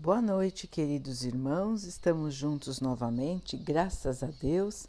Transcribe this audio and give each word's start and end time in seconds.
Boa 0.00 0.22
noite, 0.22 0.68
queridos 0.68 1.24
irmãos. 1.24 1.82
Estamos 1.82 2.32
juntos 2.32 2.80
novamente, 2.80 3.56
graças 3.56 4.22
a 4.22 4.28
Deus. 4.28 4.86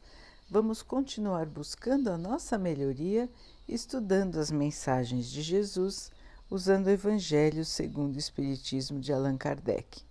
Vamos 0.47 0.83
continuar 0.83 1.47
buscando 1.47 2.11
a 2.11 2.17
nossa 2.17 2.59
melhoria, 2.59 3.27
estudando 3.67 4.39
as 4.39 4.51
mensagens 4.51 5.27
de 5.31 5.41
Jesus, 5.41 6.11
usando 6.47 6.85
o 6.85 6.91
Evangelho 6.91 7.65
segundo 7.65 8.17
o 8.17 8.19
Espiritismo 8.19 8.99
de 8.99 9.11
Allan 9.11 9.35
Kardec. 9.35 10.03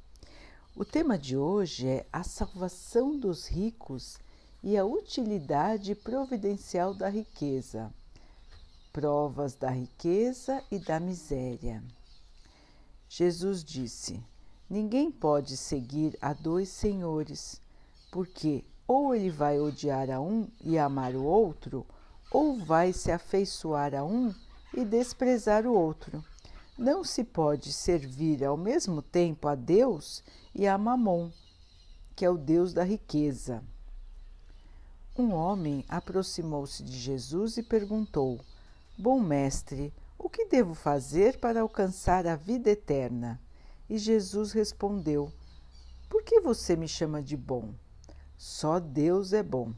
O 0.75 0.85
tema 0.85 1.17
de 1.17 1.37
hoje 1.37 1.87
é 1.87 2.05
a 2.13 2.25
salvação 2.25 3.17
dos 3.17 3.47
ricos 3.47 4.19
e 4.65 4.77
a 4.77 4.85
utilidade 4.85 5.95
providencial 5.95 6.93
da 6.93 7.09
riqueza. 7.09 7.95
Provas 8.93 9.55
da 9.55 9.71
riqueza 9.71 10.61
e 10.73 10.79
da 10.81 10.99
miséria. 10.99 11.85
Jesus 13.09 13.63
disse: 13.63 14.21
Ninguém 14.71 15.11
pode 15.11 15.57
seguir 15.57 16.19
a 16.21 16.35
dois 16.35 16.69
senhores, 16.69 17.61
porque 18.11 18.65
ou 18.87 19.15
ele 19.15 19.31
vai 19.31 19.59
odiar 19.59 20.11
a 20.11 20.21
um 20.21 20.49
e 20.63 20.79
amar 20.79 21.15
o 21.15 21.25
outro, 21.25 21.87
ou 22.31 22.59
vai 22.59 22.93
se 22.93 23.11
afeiçoar 23.11 23.95
a 23.95 24.05
um 24.05 24.35
e 24.75 24.85
desprezar 24.85 25.67
o 25.67 25.73
outro. 25.73 26.23
Não 26.77 27.03
se 27.03 27.25
pode 27.25 27.73
servir 27.73 28.45
ao 28.45 28.57
mesmo 28.57 29.01
tempo 29.01 29.49
a 29.49 29.55
Deus 29.55 30.23
e 30.55 30.67
a 30.67 30.77
Mamon, 30.77 31.31
que 32.15 32.25
é 32.25 32.31
o 32.31 32.37
Deus 32.37 32.73
da 32.75 32.85
riqueza. 32.85 33.65
Um 35.17 35.33
homem 35.33 35.85
aproximou-se 35.89 36.83
de 36.83 36.97
Jesus 36.97 37.57
e 37.57 37.63
perguntou: 37.63 38.39
Bom 38.97 39.19
mestre, 39.19 39.93
o 40.19 40.29
que 40.29 40.45
devo 40.45 40.75
fazer 40.75 41.39
para 41.39 41.63
alcançar 41.63 42.27
a 42.27 42.37
vida 42.37 42.71
eterna? 42.71 43.41
E 43.89 43.97
Jesus 43.97 44.53
respondeu: 44.53 45.33
Por 46.09 46.23
que 46.23 46.41
você 46.41 46.77
me 46.77 46.87
chama 46.87 47.23
de 47.23 47.37
bom? 47.37 47.73
Só 48.37 48.79
Deus 48.79 49.33
é 49.33 49.43
bom. 49.43 49.73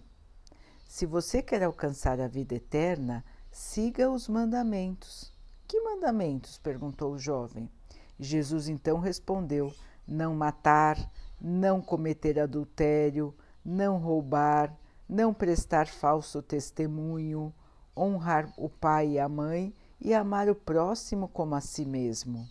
Se 0.85 1.07
você 1.07 1.41
quer 1.41 1.63
alcançar 1.63 2.21
a 2.21 2.27
vida 2.27 2.57
eterna, 2.57 3.25
siga 3.51 4.11
os 4.11 4.29
mandamentos. 4.29 5.33
Que 5.67 5.81
mandamentos? 5.81 6.59
perguntou 6.59 7.13
o 7.13 7.19
jovem. 7.19 7.71
Jesus 8.19 8.69
então 8.69 8.99
respondeu: 8.99 9.73
Não 10.07 10.35
matar, 10.35 10.99
não 11.41 11.81
cometer 11.81 12.41
adultério, 12.41 13.33
não 13.65 13.99
roubar, 13.99 14.77
não 15.09 15.33
prestar 15.33 15.87
falso 15.87 16.43
testemunho, 16.43 17.55
honrar 17.97 18.53
o 18.57 18.69
pai 18.69 19.11
e 19.11 19.19
a 19.19 19.29
mãe 19.29 19.75
e 20.01 20.13
amar 20.13 20.49
o 20.49 20.55
próximo 20.55 21.29
como 21.29 21.55
a 21.55 21.61
si 21.61 21.85
mesmo. 21.85 22.49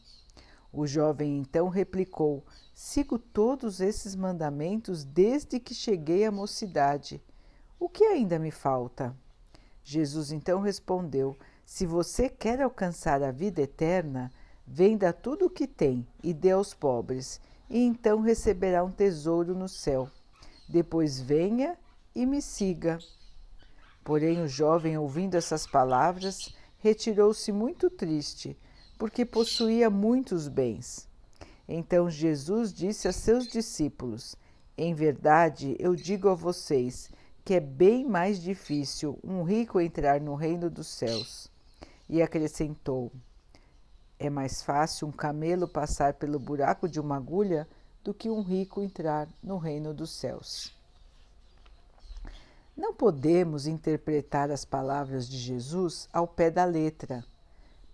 O 0.71 0.85
jovem 0.85 1.37
então 1.37 1.67
replicou: 1.67 2.45
Sigo 2.73 3.17
todos 3.17 3.81
esses 3.81 4.15
mandamentos 4.15 5.03
desde 5.03 5.59
que 5.59 5.73
cheguei 5.73 6.25
à 6.25 6.31
mocidade. 6.31 7.21
O 7.79 7.89
que 7.89 8.03
ainda 8.03 8.37
me 8.37 8.51
falta? 8.51 9.15
Jesus 9.83 10.31
então 10.31 10.61
respondeu: 10.61 11.35
Se 11.65 11.85
você 11.85 12.29
quer 12.29 12.61
alcançar 12.61 13.23
a 13.23 13.31
vida 13.31 13.61
eterna, 13.61 14.31
venda 14.65 15.11
tudo 15.11 15.47
o 15.47 15.49
que 15.49 15.67
tem 15.67 16.07
e 16.23 16.33
dê 16.33 16.51
aos 16.51 16.73
pobres, 16.73 17.41
e 17.67 17.79
então 17.79 18.21
receberá 18.21 18.83
um 18.83 18.91
tesouro 18.91 19.55
no 19.55 19.67
céu. 19.67 20.07
Depois 20.67 21.19
venha 21.19 21.77
e 22.13 22.27
me 22.27 22.41
siga. 22.41 22.99
Porém, 24.03 24.41
o 24.41 24.47
jovem, 24.47 24.97
ouvindo 24.97 25.35
essas 25.35 25.65
palavras, 25.65 26.55
retirou-se 26.77 27.51
muito 27.51 27.89
triste 27.89 28.55
porque 28.99 29.25
possuía 29.25 29.89
muitos 29.89 30.49
bens. 30.49 31.07
Então 31.65 32.09
Jesus 32.09 32.73
disse 32.73 33.07
a 33.07 33.13
seus 33.13 33.47
discípulos: 33.47 34.35
Em 34.77 34.93
verdade, 34.93 35.75
eu 35.79 35.95
digo 35.95 36.27
a 36.27 36.35
vocês 36.35 37.09
que 37.45 37.53
é 37.53 37.59
bem 37.61 38.05
mais 38.05 38.41
difícil 38.41 39.17
um 39.23 39.41
rico 39.43 39.79
entrar 39.79 40.19
no 40.19 40.35
reino 40.35 40.69
dos 40.69 40.87
céus. 40.87 41.49
E 42.09 42.21
acrescentou: 42.21 43.09
É 44.19 44.29
mais 44.29 44.61
fácil 44.61 45.07
um 45.07 45.11
camelo 45.11 45.67
passar 45.67 46.15
pelo 46.15 46.37
buraco 46.37 46.89
de 46.89 46.99
uma 46.99 47.15
agulha 47.15 47.65
do 48.03 48.13
que 48.13 48.29
um 48.29 48.41
rico 48.41 48.83
entrar 48.83 49.29
no 49.41 49.57
reino 49.57 49.93
dos 49.93 50.11
céus. 50.11 50.75
Não 52.75 52.93
podemos 52.93 53.65
interpretar 53.65 54.51
as 54.51 54.65
palavras 54.65 55.27
de 55.27 55.37
Jesus 55.37 56.09
ao 56.11 56.27
pé 56.27 56.51
da 56.51 56.65
letra 56.65 57.23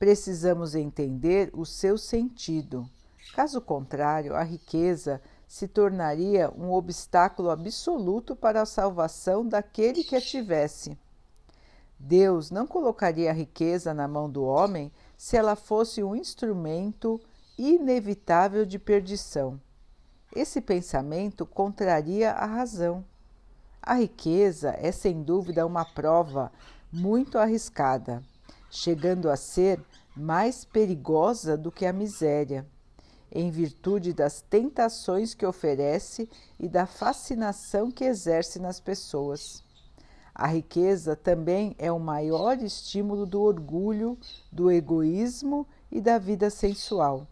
precisamos 0.06 0.76
entender 0.76 1.50
o 1.52 1.66
seu 1.66 1.98
sentido. 1.98 2.88
Caso 3.34 3.60
contrário, 3.60 4.36
a 4.36 4.44
riqueza 4.44 5.20
se 5.48 5.68
tornaria 5.68 6.48
um 6.56 6.72
obstáculo 6.72 7.50
absoluto 7.50 8.36
para 8.36 8.62
a 8.62 8.68
salvação 8.68 9.44
daquele 9.44 10.04
que 10.04 10.16
a 10.16 10.22
tivesse. 10.22 10.96
Deus 11.98 12.52
não 12.52 12.68
colocaria 12.68 13.32
a 13.32 13.34
riqueza 13.34 13.96
na 13.96 14.08
mão 14.08 14.30
do 14.30 14.44
homem 14.44 14.92
se 15.18 15.36
ela 15.36 15.56
fosse 15.56 16.04
um 16.04 16.16
instrumento 16.16 17.20
inevitável 17.58 18.64
de 18.64 18.78
perdição. 18.78 19.60
Esse 20.36 20.62
pensamento 20.62 21.48
contraria 21.48 22.32
a 22.32 22.46
razão. 22.46 23.04
A 23.82 23.96
riqueza 23.96 24.76
é 24.78 24.92
sem 24.92 25.24
dúvida 25.24 25.66
uma 25.66 25.84
prova 25.84 26.52
muito 26.94 27.40
arriscada 27.40 28.22
chegando 28.76 29.30
a 29.30 29.38
ser 29.38 29.82
mais 30.16 30.66
perigosa 30.66 31.58
do 31.58 31.72
que 31.72 31.86
a 31.86 31.94
miséria, 31.94 32.68
em 33.32 33.50
virtude 33.50 34.12
das 34.12 34.42
tentações 34.42 35.34
que 35.34 35.46
oferece 35.46 36.30
e 36.60 36.68
da 36.68 36.86
fascinação 36.86 37.90
que 37.90 38.04
exerce 38.04 38.60
nas 38.60 38.80
pessoas. 38.80 39.64
A 40.34 40.48
riqueza 40.48 41.16
também 41.16 41.74
é 41.80 41.90
o 41.90 42.00
maior 42.00 42.62
estímulo 42.62 43.26
do 43.26 43.42
orgulho, 43.42 44.18
do 44.52 44.70
egoísmo 44.70 45.66
e 45.90 46.02
da 46.02 46.18
vida 46.18 46.50
sensual. 46.50 47.26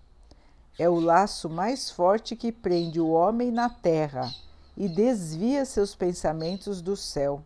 É 0.79 0.89
o 0.89 0.99
laço 0.99 1.49
mais 1.49 1.89
forte 1.89 2.37
que 2.37 2.53
prende 2.53 3.01
o 3.01 3.09
homem 3.09 3.51
na 3.51 3.69
terra 3.69 4.33
e 4.77 4.87
desvia 4.87 5.65
seus 5.65 5.93
pensamentos 5.93 6.81
do 6.81 6.95
céu. 6.95 7.43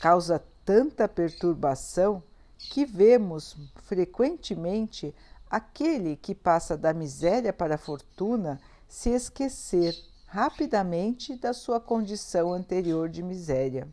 Causa 0.00 0.40
tanta 0.64 1.08
perturbação 1.08 2.22
que 2.70 2.84
vemos 2.84 3.56
frequentemente 3.82 5.14
aquele 5.50 6.16
que 6.16 6.34
passa 6.34 6.76
da 6.76 6.92
miséria 6.92 7.52
para 7.52 7.76
a 7.76 7.78
fortuna 7.78 8.60
se 8.88 9.10
esquecer 9.10 9.94
rapidamente 10.26 11.36
da 11.36 11.52
sua 11.52 11.78
condição 11.78 12.52
anterior 12.52 13.08
de 13.08 13.22
miséria. 13.22 13.88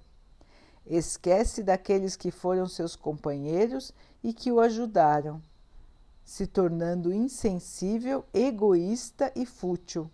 Esquece 0.85 1.61
daqueles 1.61 2.15
que 2.15 2.31
foram 2.31 2.67
seus 2.67 2.95
companheiros 2.95 3.93
e 4.23 4.33
que 4.33 4.51
o 4.51 4.59
ajudaram, 4.59 5.41
se 6.25 6.47
tornando 6.47 7.13
insensível, 7.13 8.25
egoísta 8.33 9.31
e 9.35 9.45
fútil. 9.45 10.09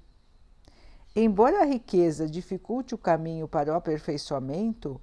Embora 1.16 1.62
a 1.62 1.66
riqueza 1.66 2.28
dificulte 2.28 2.94
o 2.94 2.98
caminho 2.98 3.48
para 3.48 3.72
o 3.72 3.76
aperfeiçoamento, 3.76 5.00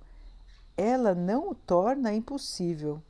ela 0.77 1.15
não 1.15 1.51
o 1.51 1.55
torna 1.55 2.13
impossível 2.13 3.03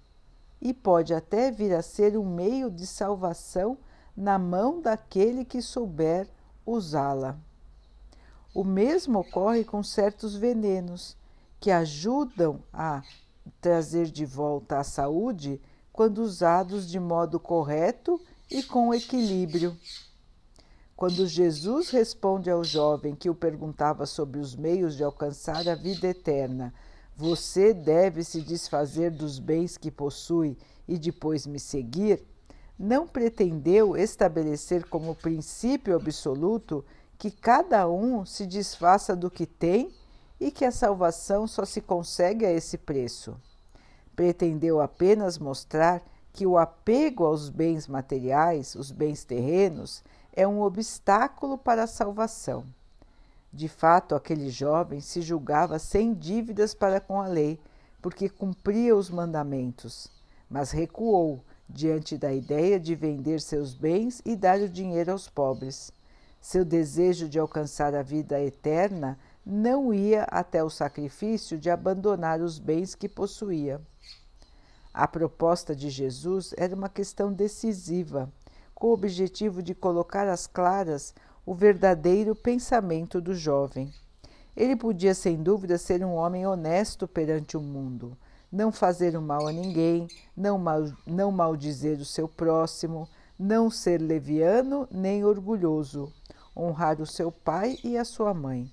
e 0.60 0.72
pode 0.72 1.12
até 1.12 1.50
vir 1.50 1.74
a 1.74 1.82
ser 1.82 2.16
um 2.16 2.24
meio 2.24 2.70
de 2.70 2.86
salvação 2.86 3.78
na 4.16 4.38
mão 4.38 4.80
daquele 4.80 5.44
que 5.44 5.60
souber 5.60 6.28
usá-la. 6.64 7.36
O 8.54 8.62
mesmo 8.62 9.18
ocorre 9.18 9.64
com 9.64 9.82
certos 9.82 10.36
venenos 10.36 11.16
que 11.58 11.70
ajudam 11.70 12.60
a 12.72 13.02
trazer 13.60 14.06
de 14.06 14.24
volta 14.24 14.78
a 14.78 14.84
saúde 14.84 15.60
quando 15.92 16.18
usados 16.18 16.88
de 16.88 16.98
modo 17.00 17.38
correto 17.40 18.20
e 18.50 18.62
com 18.62 18.94
equilíbrio. 18.94 19.76
Quando 20.96 21.26
Jesus 21.26 21.90
responde 21.90 22.48
ao 22.48 22.62
jovem 22.62 23.14
que 23.14 23.28
o 23.28 23.34
perguntava 23.34 24.06
sobre 24.06 24.38
os 24.38 24.54
meios 24.54 24.96
de 24.96 25.02
alcançar 25.02 25.68
a 25.68 25.74
vida 25.74 26.06
eterna, 26.06 26.72
você 27.16 27.72
deve 27.72 28.24
se 28.24 28.40
desfazer 28.40 29.10
dos 29.10 29.38
bens 29.38 29.76
que 29.76 29.90
possui 29.90 30.56
e 30.86 30.98
depois 30.98 31.46
me 31.46 31.60
seguir, 31.60 32.22
não 32.78 33.06
pretendeu 33.06 33.96
estabelecer 33.96 34.84
como 34.88 35.14
princípio 35.14 35.94
absoluto 35.94 36.84
que 37.16 37.30
cada 37.30 37.88
um 37.88 38.24
se 38.26 38.46
desfaça 38.46 39.14
do 39.14 39.30
que 39.30 39.46
tem 39.46 39.94
e 40.40 40.50
que 40.50 40.64
a 40.64 40.72
salvação 40.72 41.46
só 41.46 41.64
se 41.64 41.80
consegue 41.80 42.44
a 42.44 42.50
esse 42.50 42.76
preço. 42.76 43.36
Pretendeu 44.16 44.80
apenas 44.80 45.38
mostrar 45.38 46.02
que 46.32 46.46
o 46.46 46.58
apego 46.58 47.24
aos 47.24 47.48
bens 47.48 47.86
materiais, 47.86 48.74
os 48.74 48.90
bens 48.90 49.24
terrenos, 49.24 50.02
é 50.32 50.46
um 50.46 50.60
obstáculo 50.60 51.56
para 51.56 51.84
a 51.84 51.86
salvação. 51.86 52.66
De 53.54 53.68
fato, 53.68 54.16
aquele 54.16 54.50
jovem 54.50 54.98
se 54.98 55.22
julgava 55.22 55.78
sem 55.78 56.12
dívidas 56.12 56.74
para 56.74 57.00
com 57.00 57.20
a 57.20 57.28
lei, 57.28 57.60
porque 58.02 58.28
cumpria 58.28 58.96
os 58.96 59.08
mandamentos, 59.08 60.10
mas 60.50 60.72
recuou 60.72 61.40
diante 61.68 62.18
da 62.18 62.34
ideia 62.34 62.80
de 62.80 62.96
vender 62.96 63.40
seus 63.40 63.72
bens 63.72 64.20
e 64.24 64.34
dar 64.34 64.58
o 64.58 64.68
dinheiro 64.68 65.12
aos 65.12 65.28
pobres. 65.28 65.92
Seu 66.40 66.64
desejo 66.64 67.28
de 67.28 67.38
alcançar 67.38 67.94
a 67.94 68.02
vida 68.02 68.40
eterna 68.40 69.16
não 69.46 69.94
ia 69.94 70.24
até 70.24 70.64
o 70.64 70.68
sacrifício 70.68 71.56
de 71.56 71.70
abandonar 71.70 72.40
os 72.40 72.58
bens 72.58 72.96
que 72.96 73.08
possuía. 73.08 73.80
A 74.92 75.06
proposta 75.06 75.76
de 75.76 75.90
Jesus 75.90 76.52
era 76.56 76.74
uma 76.74 76.88
questão 76.88 77.32
decisiva, 77.32 78.32
com 78.74 78.88
o 78.88 78.94
objetivo 78.94 79.62
de 79.62 79.76
colocar 79.76 80.26
às 80.26 80.48
claras 80.48 81.14
o 81.46 81.54
verdadeiro 81.54 82.34
pensamento 82.34 83.20
do 83.20 83.34
jovem. 83.34 83.92
Ele 84.56 84.76
podia, 84.76 85.14
sem 85.14 85.42
dúvida, 85.42 85.76
ser 85.76 86.04
um 86.04 86.14
homem 86.14 86.46
honesto 86.46 87.08
perante 87.08 87.56
o 87.56 87.60
mundo, 87.60 88.16
não 88.50 88.70
fazer 88.70 89.16
o 89.16 89.22
mal 89.22 89.48
a 89.48 89.52
ninguém, 89.52 90.06
não, 90.36 90.56
mal, 90.56 90.84
não 91.06 91.32
maldizer 91.32 91.98
o 91.98 92.04
seu 92.04 92.28
próximo, 92.28 93.08
não 93.38 93.68
ser 93.68 94.00
leviano 94.00 94.88
nem 94.90 95.24
orgulhoso, 95.24 96.12
honrar 96.56 97.00
o 97.00 97.06
seu 97.06 97.32
pai 97.32 97.78
e 97.82 97.98
a 97.98 98.04
sua 98.04 98.32
mãe. 98.32 98.70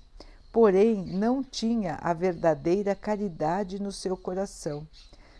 Porém, 0.52 1.04
não 1.04 1.42
tinha 1.42 1.98
a 2.00 2.12
verdadeira 2.12 2.94
caridade 2.94 3.82
no 3.82 3.90
seu 3.90 4.16
coração. 4.16 4.86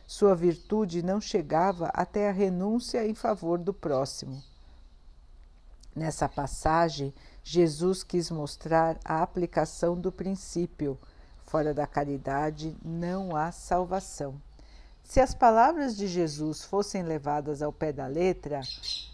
Sua 0.06 0.35
virtude 0.35 1.02
não 1.02 1.20
chegava 1.20 1.87
até 1.94 2.28
a 2.28 2.32
renúncia 2.32 3.06
em 3.06 3.14
favor 3.14 3.58
do 3.58 3.73
próximo. 3.73 4.43
Nessa 5.94 6.28
passagem, 6.28 7.12
Jesus 7.44 8.02
quis 8.02 8.30
mostrar 8.30 8.98
a 9.04 9.22
aplicação 9.22 9.94
do 9.94 10.10
princípio: 10.10 10.98
fora 11.44 11.74
da 11.74 11.86
caridade 11.86 12.76
não 12.82 13.36
há 13.36 13.52
salvação. 13.52 14.40
Se 15.04 15.20
as 15.20 15.34
palavras 15.34 15.94
de 15.96 16.06
Jesus 16.06 16.64
fossem 16.64 17.02
levadas 17.02 17.60
ao 17.60 17.72
pé 17.72 17.92
da 17.92 18.06
letra, 18.06 18.62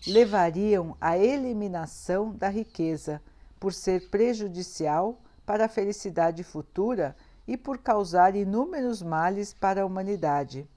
levariam 0.07 0.97
à 1.01 1.19
eliminação 1.19 2.33
da 2.33 2.49
riqueza, 2.49 3.21
por 3.59 3.73
ser 3.73 4.09
prejudicial 4.09 5.21
para 5.45 5.65
a 5.65 5.69
felicidade 5.69 6.45
futura 6.45 7.17
e 7.47 7.57
por 7.57 7.79
causar 7.79 8.37
inúmeros 8.37 9.03
males 9.03 9.53
para 9.53 9.83
a 9.83 9.87
humanidade. 9.87 10.69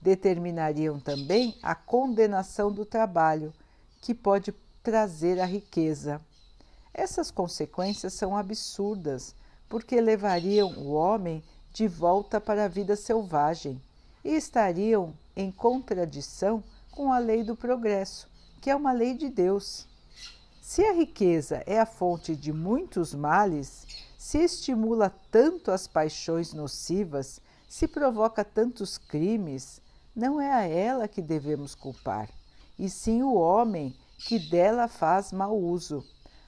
Determinariam 0.00 1.00
também 1.00 1.58
a 1.60 1.74
condenação 1.74 2.70
do 2.70 2.84
trabalho, 2.84 3.52
que 4.00 4.14
pode 4.14 4.54
trazer 4.88 5.38
a 5.38 5.44
riqueza. 5.44 6.18
Essas 6.94 7.30
consequências 7.30 8.14
são 8.14 8.34
absurdas, 8.34 9.34
porque 9.68 10.00
levariam 10.00 10.72
o 10.78 10.92
homem 10.92 11.44
de 11.74 11.86
volta 11.86 12.40
para 12.40 12.64
a 12.64 12.68
vida 12.68 12.96
selvagem 12.96 13.78
e 14.24 14.30
estariam 14.30 15.12
em 15.36 15.52
contradição 15.52 16.64
com 16.90 17.12
a 17.12 17.18
lei 17.18 17.44
do 17.44 17.54
progresso, 17.54 18.30
que 18.62 18.70
é 18.70 18.74
uma 18.74 18.92
lei 18.92 19.12
de 19.12 19.28
Deus. 19.28 19.86
Se 20.62 20.82
a 20.82 20.94
riqueza 20.94 21.62
é 21.66 21.78
a 21.78 21.84
fonte 21.84 22.34
de 22.34 22.50
muitos 22.50 23.14
males, 23.14 23.86
se 24.16 24.38
estimula 24.38 25.14
tanto 25.30 25.70
as 25.70 25.86
paixões 25.86 26.54
nocivas, 26.54 27.42
se 27.68 27.86
provoca 27.86 28.42
tantos 28.42 28.96
crimes, 28.96 29.82
não 30.16 30.40
é 30.40 30.50
a 30.50 30.66
ela 30.66 31.06
que 31.06 31.20
devemos 31.20 31.74
culpar, 31.74 32.30
e 32.78 32.88
sim 32.88 33.22
o 33.22 33.34
homem 33.34 33.94
que 34.18 34.38
dela 34.38 34.88
faz 34.88 35.32
mau 35.32 35.56
uso, 35.56 36.04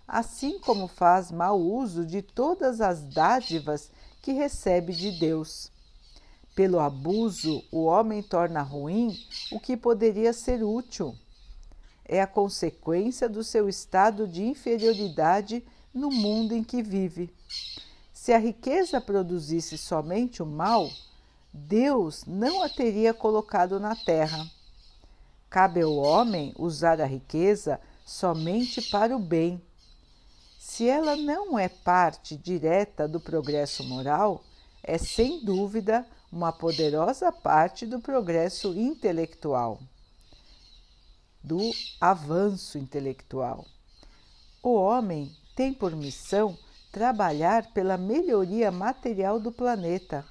assim 0.06 0.58
como 0.58 0.88
faz 0.88 1.31
mau 1.31 1.61
uso 1.61 2.05
de 2.05 2.20
todas 2.20 2.81
as 2.81 3.02
dádivas 3.02 3.90
que 4.20 4.32
recebe 4.32 4.93
de 4.93 5.12
Deus. 5.12 5.70
Pelo 6.55 6.81
abuso, 6.81 7.62
o 7.70 7.84
homem 7.84 8.22
torna 8.22 8.61
ruim 8.61 9.17
o 9.52 9.61
que 9.61 9.76
poderia 9.76 10.32
ser 10.32 10.62
útil. 10.62 11.14
É 12.05 12.20
a 12.20 12.26
consequência 12.26 13.28
do 13.28 13.44
seu 13.44 13.69
estado 13.69 14.26
de 14.26 14.43
inferioridade 14.43 15.64
no 15.94 16.11
mundo 16.11 16.52
em 16.52 16.64
que 16.64 16.82
vive. 16.82 17.32
Se 18.12 18.32
a 18.32 18.38
riqueza 18.38 19.00
produzisse 19.00 19.78
somente 19.78 20.43
o 20.43 20.46
mal, 20.46 20.90
Deus 21.52 22.25
não 22.26 22.62
a 22.62 22.69
teria 22.69 23.14
colocado 23.14 23.81
na 23.81 23.94
terra. 23.96 24.44
Cabe 25.50 25.82
ao 25.82 25.97
homem 25.97 26.55
usar 26.56 27.00
a 27.00 27.05
riqueza 27.05 27.81
somente 28.06 28.81
para 28.82 29.17
o 29.17 29.19
bem. 29.19 29.61
Se 30.56 30.88
ela 30.88 31.17
não 31.17 31.58
é 31.58 31.69
parte 31.69 32.37
direta 32.37 33.08
do 33.08 33.19
progresso 33.19 33.82
moral, 33.82 34.44
é 34.81 34.97
sem 34.97 35.44
dúvida 35.44 36.06
uma 36.31 36.52
poderosa 36.52 37.32
parte 37.32 37.85
do 37.85 37.99
progresso 37.99 38.69
intelectual, 38.79 39.81
do 41.43 41.73
avanço 42.00 42.79
intelectual. 42.79 43.67
O 44.62 44.75
homem 44.75 45.35
tem 45.56 45.75
por 45.75 45.96
missão 45.96 46.56
trabalhar 46.93 47.73
pela 47.73 47.96
melhoria 47.96 48.70
material 48.70 49.41
do 49.41 49.50
planeta. 49.50 50.25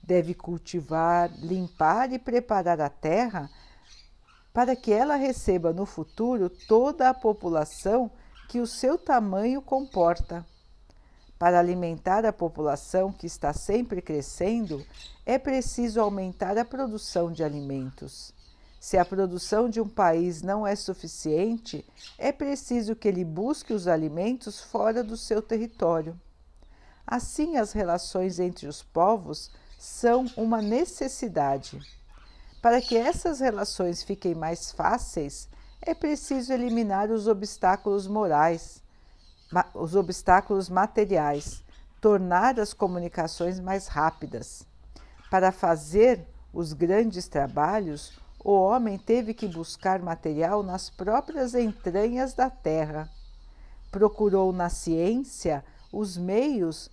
Deve 0.00 0.32
cultivar, 0.32 1.28
limpar 1.40 2.12
e 2.12 2.20
preparar 2.20 2.80
a 2.80 2.88
terra 2.88 3.50
para 4.54 4.76
que 4.76 4.92
ela 4.92 5.16
receba 5.16 5.72
no 5.72 5.84
futuro 5.84 6.48
toda 6.48 7.08
a 7.10 7.12
população 7.12 8.08
que 8.48 8.60
o 8.60 8.66
seu 8.68 8.96
tamanho 8.96 9.60
comporta. 9.60 10.46
Para 11.36 11.58
alimentar 11.58 12.24
a 12.24 12.32
população 12.32 13.12
que 13.12 13.26
está 13.26 13.52
sempre 13.52 14.00
crescendo, 14.00 14.86
é 15.26 15.40
preciso 15.40 16.00
aumentar 16.00 16.56
a 16.56 16.64
produção 16.64 17.32
de 17.32 17.42
alimentos. 17.42 18.32
Se 18.78 18.96
a 18.96 19.04
produção 19.04 19.68
de 19.68 19.80
um 19.80 19.88
país 19.88 20.40
não 20.40 20.64
é 20.64 20.76
suficiente, 20.76 21.84
é 22.16 22.30
preciso 22.30 22.94
que 22.94 23.08
ele 23.08 23.24
busque 23.24 23.72
os 23.72 23.88
alimentos 23.88 24.60
fora 24.60 25.02
do 25.02 25.16
seu 25.16 25.42
território. 25.42 26.18
Assim, 27.04 27.56
as 27.56 27.72
relações 27.72 28.38
entre 28.38 28.68
os 28.68 28.84
povos 28.84 29.50
são 29.76 30.26
uma 30.36 30.62
necessidade. 30.62 31.80
Para 32.64 32.80
que 32.80 32.96
essas 32.96 33.40
relações 33.40 34.02
fiquem 34.02 34.34
mais 34.34 34.72
fáceis, 34.72 35.50
é 35.82 35.92
preciso 35.92 36.50
eliminar 36.50 37.10
os 37.10 37.28
obstáculos 37.28 38.06
morais, 38.06 38.82
os 39.74 39.94
obstáculos 39.94 40.70
materiais, 40.70 41.62
tornar 42.00 42.58
as 42.58 42.72
comunicações 42.72 43.60
mais 43.60 43.86
rápidas. 43.86 44.66
Para 45.30 45.52
fazer 45.52 46.26
os 46.54 46.72
grandes 46.72 47.28
trabalhos, 47.28 48.18
o 48.42 48.52
homem 48.52 48.96
teve 48.96 49.34
que 49.34 49.46
buscar 49.46 50.00
material 50.00 50.62
nas 50.62 50.88
próprias 50.88 51.54
entranhas 51.54 52.32
da 52.32 52.48
terra. 52.48 53.10
Procurou 53.90 54.54
na 54.54 54.70
ciência 54.70 55.62
os 55.92 56.16
meios 56.16 56.90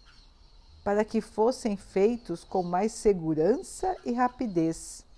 para 0.84 1.06
que 1.06 1.22
fossem 1.22 1.78
feitos 1.78 2.44
com 2.44 2.62
mais 2.62 2.92
segurança 2.92 3.96
e 4.04 4.12
rapidez. 4.12 5.10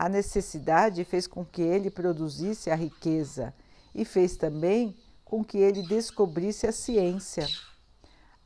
A 0.00 0.08
necessidade 0.08 1.04
fez 1.04 1.26
com 1.26 1.44
que 1.44 1.60
ele 1.60 1.90
produzisse 1.90 2.70
a 2.70 2.74
riqueza 2.74 3.52
e 3.94 4.02
fez 4.02 4.34
também 4.34 4.96
com 5.26 5.44
que 5.44 5.58
ele 5.58 5.86
descobrisse 5.86 6.66
a 6.66 6.72
ciência. 6.72 7.46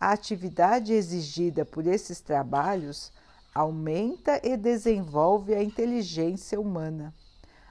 A 0.00 0.10
atividade 0.10 0.92
exigida 0.92 1.64
por 1.64 1.86
esses 1.86 2.20
trabalhos 2.20 3.12
aumenta 3.54 4.40
e 4.42 4.56
desenvolve 4.56 5.54
a 5.54 5.62
inteligência 5.62 6.60
humana. 6.60 7.14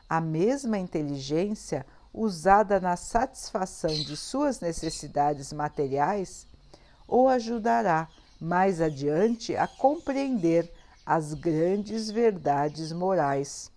A 0.08 0.22
mesma 0.22 0.78
inteligência 0.78 1.86
usada 2.14 2.80
na 2.80 2.96
satisfação 2.96 3.94
de 3.94 4.16
suas 4.16 4.62
necessidades 4.62 5.52
materiais 5.52 6.48
o 7.06 7.28
ajudará 7.28 8.08
mais 8.40 8.80
adiante 8.80 9.58
a 9.58 9.68
compreender 9.68 10.72
as 11.06 11.34
grandes 11.34 12.10
verdades 12.10 12.94
morais. 12.94 13.73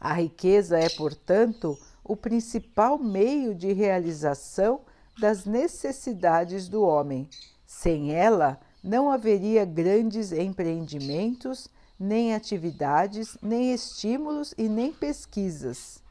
A 0.00 0.14
riqueza 0.14 0.78
é, 0.78 0.88
portanto, 0.88 1.78
o 2.02 2.16
principal 2.16 2.98
meio 2.98 3.54
de 3.54 3.72
realização 3.72 4.80
das 5.20 5.44
necessidades 5.44 6.68
do 6.68 6.82
homem. 6.82 7.28
Sem 7.66 8.14
ela, 8.14 8.58
não 8.82 9.10
haveria 9.10 9.66
grandes 9.66 10.32
empreendimentos, 10.32 11.68
nem 11.98 12.34
atividades, 12.34 13.36
nem 13.42 13.74
estímulos 13.74 14.54
e 14.56 14.68
nem 14.68 14.90
pesquisas. 14.90 16.02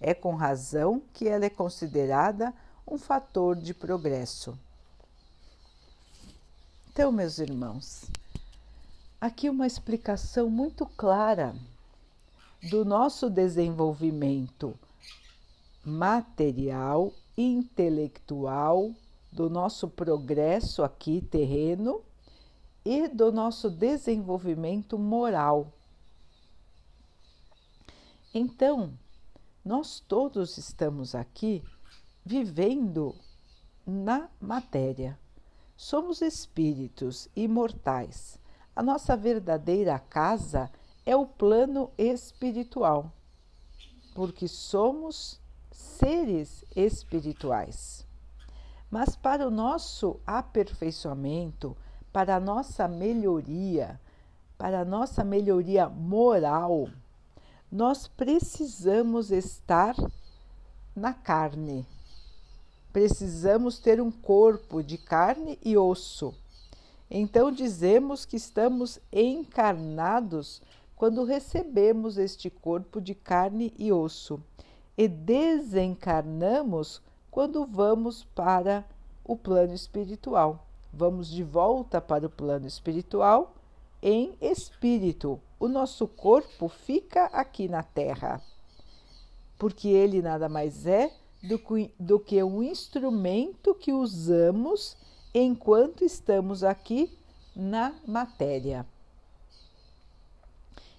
É 0.00 0.14
com 0.14 0.34
razão 0.34 1.02
que 1.12 1.28
ela 1.28 1.44
é 1.44 1.50
considerada 1.50 2.54
um 2.88 2.96
fator 2.96 3.54
de 3.54 3.74
progresso. 3.74 4.58
Então, 6.90 7.12
meus 7.12 7.38
irmãos, 7.38 8.06
aqui 9.20 9.50
uma 9.50 9.66
explicação 9.66 10.48
muito 10.48 10.86
clara 10.86 11.54
do 12.62 12.84
nosso 12.84 13.30
desenvolvimento 13.30 14.78
material, 15.84 17.12
intelectual, 17.36 18.92
do 19.30 19.48
nosso 19.48 19.88
progresso 19.88 20.82
aqui 20.82 21.20
terreno 21.20 22.02
e 22.84 23.08
do 23.08 23.30
nosso 23.30 23.70
desenvolvimento 23.70 24.98
moral. 24.98 25.72
Então, 28.32 28.92
nós 29.64 30.00
todos 30.00 30.58
estamos 30.58 31.14
aqui 31.14 31.62
vivendo 32.24 33.14
na 33.86 34.28
matéria. 34.40 35.18
Somos 35.76 36.22
espíritos 36.22 37.28
imortais. 37.36 38.40
A 38.74 38.82
nossa 38.82 39.16
verdadeira 39.16 39.98
casa 39.98 40.70
é 40.70 40.85
o 41.14 41.26
plano 41.26 41.90
espiritual, 41.96 43.12
porque 44.14 44.48
somos 44.48 45.38
seres 45.70 46.64
espirituais. 46.74 48.04
Mas 48.90 49.14
para 49.14 49.46
o 49.46 49.50
nosso 49.50 50.18
aperfeiçoamento, 50.26 51.76
para 52.12 52.36
a 52.36 52.40
nossa 52.40 52.88
melhoria, 52.88 54.00
para 54.56 54.80
a 54.80 54.84
nossa 54.84 55.22
melhoria 55.22 55.88
moral, 55.88 56.88
nós 57.70 58.08
precisamos 58.08 59.30
estar 59.30 59.94
na 60.94 61.12
carne. 61.12 61.86
Precisamos 62.92 63.78
ter 63.78 64.00
um 64.00 64.10
corpo 64.10 64.82
de 64.82 64.96
carne 64.96 65.58
e 65.62 65.76
osso. 65.76 66.34
Então 67.10 67.52
dizemos 67.52 68.24
que 68.24 68.36
estamos 68.36 68.98
encarnados 69.12 70.62
quando 70.96 71.24
recebemos 71.24 72.16
este 72.16 72.48
corpo 72.48 73.00
de 73.00 73.14
carne 73.14 73.72
e 73.78 73.92
osso 73.92 74.42
e 74.96 75.06
desencarnamos 75.06 77.02
quando 77.30 77.66
vamos 77.66 78.24
para 78.34 78.84
o 79.22 79.36
plano 79.36 79.74
espiritual. 79.74 80.66
Vamos 80.90 81.28
de 81.28 81.42
volta 81.42 82.00
para 82.00 82.26
o 82.26 82.30
plano 82.30 82.66
espiritual 82.66 83.54
em 84.02 84.34
espírito. 84.40 85.38
O 85.60 85.68
nosso 85.68 86.08
corpo 86.08 86.66
fica 86.68 87.26
aqui 87.26 87.68
na 87.68 87.82
Terra, 87.82 88.40
porque 89.58 89.88
ele 89.88 90.22
nada 90.22 90.48
mais 90.48 90.86
é 90.86 91.12
do 91.42 92.18
que, 92.18 92.42
um 92.42 92.62
instrumento 92.62 93.74
que 93.74 93.92
usamos 93.92 94.96
enquanto 95.34 96.02
estamos 96.04 96.64
aqui 96.64 97.12
na 97.54 97.94
matéria. 98.06 98.86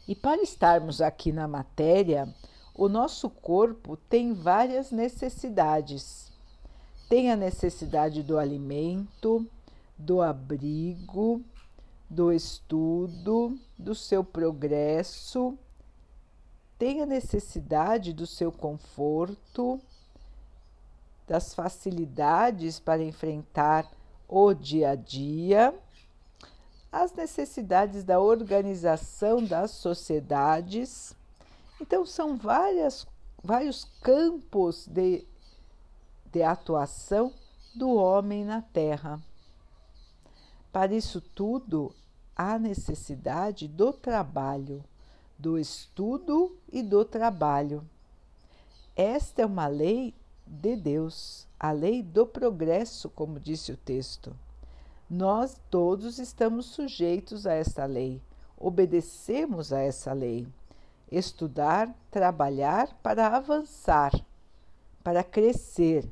E 0.08 0.16
para 0.16 0.42
estarmos 0.42 1.02
aqui 1.02 1.32
na 1.32 1.48
matéria, 1.48 2.34
o 2.74 2.88
nosso 2.88 3.30
corpo 3.30 3.98
tem 3.98 4.34
várias 4.34 4.92
necessidades. 4.92 6.32
Tem 7.10 7.32
a 7.32 7.36
necessidade 7.36 8.24
do 8.24 8.38
alimento, 8.38 9.46
do 9.98 10.22
abrigo, 10.22 11.42
do 12.10 12.32
estudo, 12.32 13.60
do 13.78 13.94
seu 13.94 14.24
progresso, 14.24 15.58
tem 16.78 17.02
a 17.02 17.06
necessidade 17.06 18.14
do 18.14 18.28
seu 18.28 18.52
conforto, 18.52 19.80
das 21.28 21.54
facilidades 21.54 22.80
para 22.80 23.04
enfrentar 23.04 23.92
o 24.30 24.54
dia 24.54 24.92
a 24.92 24.96
dia 24.96 25.74
as 26.92 27.14
necessidades 27.14 28.04
da 28.04 28.20
organização 28.20 29.44
das 29.44 29.72
sociedades. 29.72 31.16
Então, 31.80 32.06
são 32.06 32.38
várias, 32.38 33.06
vários 33.44 33.86
campos 34.02 34.88
de, 34.88 35.26
de 36.32 36.44
atuação 36.44 37.34
do 37.76 37.90
homem 37.90 38.44
na 38.44 38.62
Terra. 38.62 39.22
Para 40.72 40.94
isso 40.94 41.22
tudo, 41.22 41.94
há 42.36 42.58
necessidade 42.58 43.68
do 43.68 43.92
trabalho, 43.92 44.84
do 45.38 45.58
estudo 45.58 46.58
e 46.72 46.82
do 46.82 47.04
trabalho. 47.04 47.88
Esta 48.96 49.44
é 49.44 49.46
uma 49.46 49.68
lei 49.68 50.14
de 50.46 50.76
Deus, 50.76 51.48
a 51.60 51.72
lei 51.72 52.02
do 52.02 52.26
progresso, 52.26 53.10
como 53.10 53.40
disse 53.40 53.72
o 53.72 53.78
texto. 53.78 54.36
Nós 55.10 55.58
todos 55.72 56.20
estamos 56.20 56.66
sujeitos 56.66 57.48
a 57.48 57.54
esta 57.54 57.86
lei, 57.86 58.22
obedecemos 58.58 59.72
a 59.72 59.80
essa 59.80 60.12
lei. 60.12 60.46
Estudar, 61.10 61.96
trabalhar 62.12 62.94
para 63.02 63.28
avançar, 63.28 64.12
para 65.02 65.24
crescer, 65.24 66.12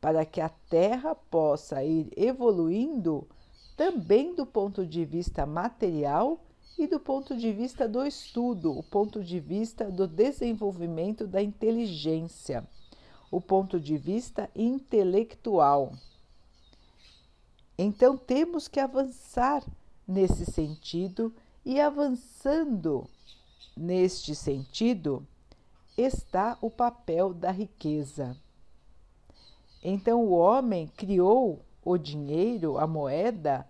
para 0.00 0.24
que 0.24 0.40
a 0.40 0.48
Terra 0.48 1.14
possa 1.14 1.84
ir 1.84 2.10
evoluindo 2.16 3.28
também 3.76 4.34
do 4.34 4.46
ponto 4.46 4.86
de 4.86 5.04
vista 5.04 5.44
material 5.44 6.40
e 6.78 6.86
do 6.86 6.98
ponto 6.98 7.36
de 7.36 7.52
vista 7.52 7.86
do 7.86 8.06
estudo, 8.06 8.72
o 8.72 8.82
ponto 8.82 9.22
de 9.22 9.38
vista 9.38 9.90
do 9.90 10.06
desenvolvimento 10.06 11.26
da 11.26 11.42
inteligência, 11.42 12.66
o 13.30 13.38
ponto 13.38 13.78
de 13.78 13.98
vista 13.98 14.48
intelectual. 14.56 15.92
Então 17.76 18.16
temos 18.16 18.68
que 18.68 18.78
avançar 18.78 19.64
nesse 20.06 20.44
sentido 20.44 21.34
e 21.64 21.80
avançando 21.80 23.08
neste 23.76 24.34
sentido 24.34 25.26
está 25.96 26.56
o 26.60 26.70
papel 26.70 27.32
da 27.32 27.50
riqueza. 27.50 28.36
Então 29.82 30.24
o 30.24 30.32
homem 30.32 30.86
criou 30.96 31.60
o 31.84 31.98
dinheiro, 31.98 32.78
a 32.78 32.86
moeda, 32.86 33.66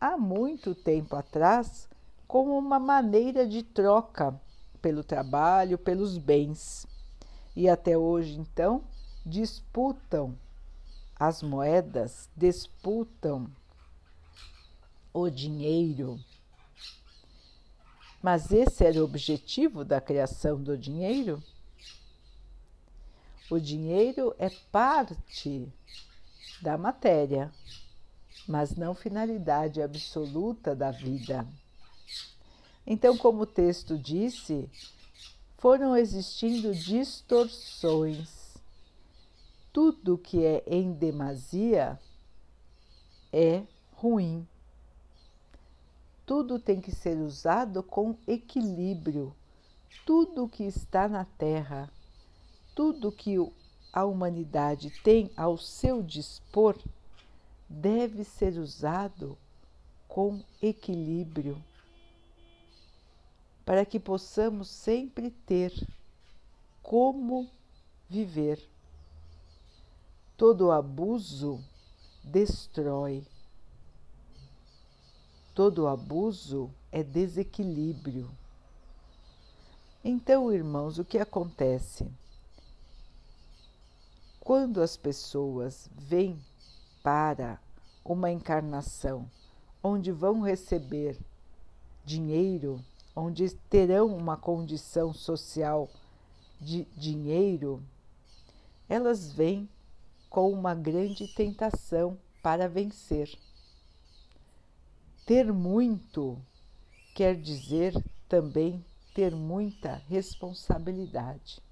há 0.00 0.16
muito 0.16 0.74
tempo 0.74 1.16
atrás, 1.16 1.88
como 2.26 2.56
uma 2.56 2.78
maneira 2.78 3.46
de 3.46 3.62
troca 3.62 4.38
pelo 4.80 5.04
trabalho, 5.04 5.76
pelos 5.76 6.16
bens. 6.16 6.86
E 7.54 7.68
até 7.68 7.96
hoje, 7.96 8.38
então, 8.38 8.84
disputam 9.24 10.34
as 11.18 11.42
moedas 11.42 12.28
disputam 12.36 13.50
o 15.12 15.30
dinheiro. 15.30 16.20
Mas 18.22 18.52
esse 18.52 18.84
era 18.84 19.00
o 19.00 19.04
objetivo 19.04 19.84
da 19.84 20.00
criação 20.00 20.62
do 20.62 20.76
dinheiro? 20.76 21.42
O 23.50 23.58
dinheiro 23.58 24.34
é 24.38 24.50
parte 24.70 25.72
da 26.60 26.76
matéria, 26.76 27.52
mas 28.46 28.74
não 28.74 28.94
finalidade 28.94 29.80
absoluta 29.80 30.74
da 30.74 30.90
vida. 30.90 31.46
Então, 32.86 33.16
como 33.16 33.42
o 33.42 33.46
texto 33.46 33.96
disse, 33.96 34.70
foram 35.56 35.96
existindo 35.96 36.74
distorções 36.74 38.35
tudo 39.76 40.16
que 40.16 40.42
é 40.42 40.64
em 40.66 40.90
demasia 40.90 42.00
é 43.30 43.62
ruim. 43.92 44.48
Tudo 46.24 46.58
tem 46.58 46.80
que 46.80 46.90
ser 46.90 47.18
usado 47.18 47.82
com 47.82 48.16
equilíbrio. 48.26 49.36
Tudo 50.06 50.48
que 50.48 50.64
está 50.64 51.06
na 51.06 51.26
Terra, 51.26 51.92
tudo 52.74 53.12
que 53.12 53.36
a 53.92 54.06
humanidade 54.06 54.88
tem 55.02 55.30
ao 55.36 55.58
seu 55.58 56.02
dispor, 56.02 56.78
deve 57.68 58.24
ser 58.24 58.58
usado 58.58 59.36
com 60.08 60.42
equilíbrio, 60.62 61.62
para 63.62 63.84
que 63.84 64.00
possamos 64.00 64.70
sempre 64.70 65.30
ter 65.30 65.70
como 66.82 67.46
viver. 68.08 68.74
Todo 70.36 70.70
abuso 70.70 71.64
destrói. 72.22 73.26
Todo 75.54 75.86
abuso 75.86 76.70
é 76.92 77.02
desequilíbrio. 77.02 78.30
Então, 80.04 80.52
irmãos, 80.52 80.98
o 80.98 81.04
que 81.04 81.18
acontece? 81.18 82.06
Quando 84.38 84.82
as 84.82 84.94
pessoas 84.94 85.88
vêm 85.96 86.38
para 87.02 87.58
uma 88.04 88.30
encarnação 88.30 89.30
onde 89.82 90.12
vão 90.12 90.42
receber 90.42 91.18
dinheiro, 92.04 92.84
onde 93.14 93.48
terão 93.70 94.14
uma 94.14 94.36
condição 94.36 95.14
social 95.14 95.88
de 96.60 96.84
dinheiro, 96.94 97.82
elas 98.88 99.32
vêm 99.32 99.68
com 100.36 100.52
uma 100.52 100.74
grande 100.74 101.26
tentação 101.28 102.18
para 102.42 102.68
vencer. 102.68 103.38
Ter 105.24 105.50
muito 105.50 106.38
quer 107.14 107.40
dizer 107.40 107.94
também 108.28 108.84
ter 109.14 109.34
muita 109.34 109.94
responsabilidade. 109.94 111.62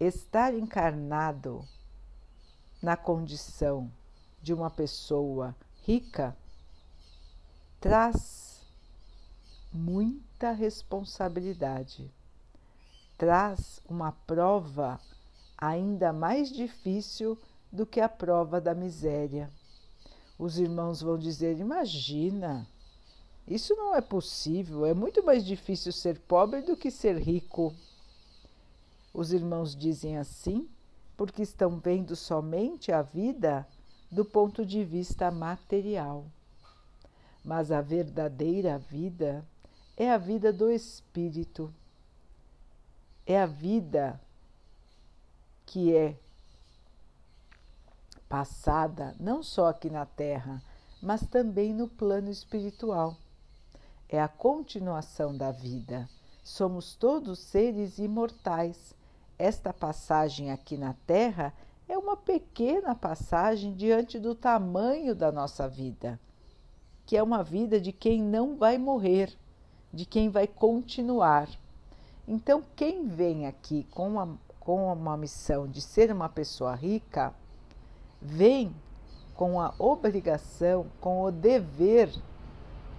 Estar 0.00 0.52
encarnado 0.54 1.64
na 2.82 2.96
condição 2.96 3.88
de 4.42 4.52
uma 4.52 4.68
pessoa 4.68 5.54
rica 5.84 6.36
traz 7.78 8.66
muita 9.72 10.50
responsabilidade, 10.50 12.12
traz 13.16 13.80
uma 13.88 14.10
prova 14.10 15.00
ainda 15.60 16.12
mais 16.12 16.50
difícil 16.50 17.36
do 17.70 17.84
que 17.84 18.00
a 18.00 18.08
prova 18.08 18.60
da 18.60 18.74
miséria. 18.74 19.50
Os 20.38 20.58
irmãos 20.58 21.02
vão 21.02 21.18
dizer: 21.18 21.58
Imagina, 21.58 22.66
isso 23.46 23.74
não 23.74 23.94
é 23.94 24.00
possível, 24.00 24.86
é 24.86 24.94
muito 24.94 25.22
mais 25.22 25.44
difícil 25.44 25.92
ser 25.92 26.18
pobre 26.20 26.62
do 26.62 26.76
que 26.76 26.90
ser 26.90 27.18
rico. 27.18 27.74
Os 29.12 29.32
irmãos 29.32 29.76
dizem 29.76 30.16
assim 30.16 30.68
porque 31.16 31.42
estão 31.42 31.78
vendo 31.78 32.16
somente 32.16 32.90
a 32.92 33.02
vida 33.02 33.66
do 34.10 34.24
ponto 34.24 34.64
de 34.64 34.84
vista 34.84 35.30
material. 35.30 36.24
Mas 37.44 37.70
a 37.70 37.80
verdadeira 37.80 38.78
vida 38.78 39.44
é 39.96 40.10
a 40.10 40.16
vida 40.16 40.52
do 40.52 40.70
espírito, 40.70 41.72
é 43.26 43.38
a 43.38 43.46
vida 43.46 44.18
que 45.70 45.94
é 45.94 46.16
passada 48.28 49.14
não 49.20 49.40
só 49.40 49.68
aqui 49.68 49.88
na 49.88 50.04
Terra, 50.04 50.60
mas 51.00 51.24
também 51.28 51.72
no 51.72 51.86
plano 51.86 52.28
espiritual. 52.28 53.16
É 54.08 54.20
a 54.20 54.26
continuação 54.26 55.36
da 55.36 55.52
vida. 55.52 56.08
Somos 56.42 56.96
todos 56.96 57.38
seres 57.38 57.98
imortais. 57.98 58.96
Esta 59.38 59.72
passagem 59.72 60.50
aqui 60.50 60.76
na 60.76 60.94
Terra 61.06 61.54
é 61.88 61.96
uma 61.96 62.16
pequena 62.16 62.92
passagem 62.92 63.72
diante 63.72 64.18
do 64.18 64.34
tamanho 64.34 65.14
da 65.14 65.30
nossa 65.30 65.68
vida, 65.68 66.18
que 67.06 67.16
é 67.16 67.22
uma 67.22 67.44
vida 67.44 67.80
de 67.80 67.92
quem 67.92 68.20
não 68.20 68.56
vai 68.56 68.76
morrer, 68.76 69.32
de 69.94 70.04
quem 70.04 70.30
vai 70.30 70.48
continuar. 70.48 71.48
Então, 72.26 72.60
quem 72.74 73.06
vem 73.06 73.46
aqui 73.46 73.84
com 73.92 74.08
uma, 74.08 74.36
com 74.70 74.92
uma 74.92 75.16
missão 75.16 75.66
de 75.66 75.80
ser 75.80 76.12
uma 76.12 76.28
pessoa 76.28 76.76
rica, 76.76 77.34
vem 78.22 78.72
com 79.34 79.60
a 79.60 79.74
obrigação, 79.76 80.86
com 81.00 81.22
o 81.24 81.32
dever 81.32 82.08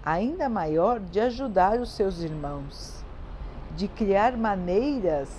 ainda 0.04 0.50
maior 0.50 1.00
de 1.00 1.22
ajudar 1.22 1.80
os 1.80 1.94
seus 1.94 2.20
irmãos, 2.20 3.02
de 3.78 3.88
criar 3.88 4.36
maneiras 4.36 5.30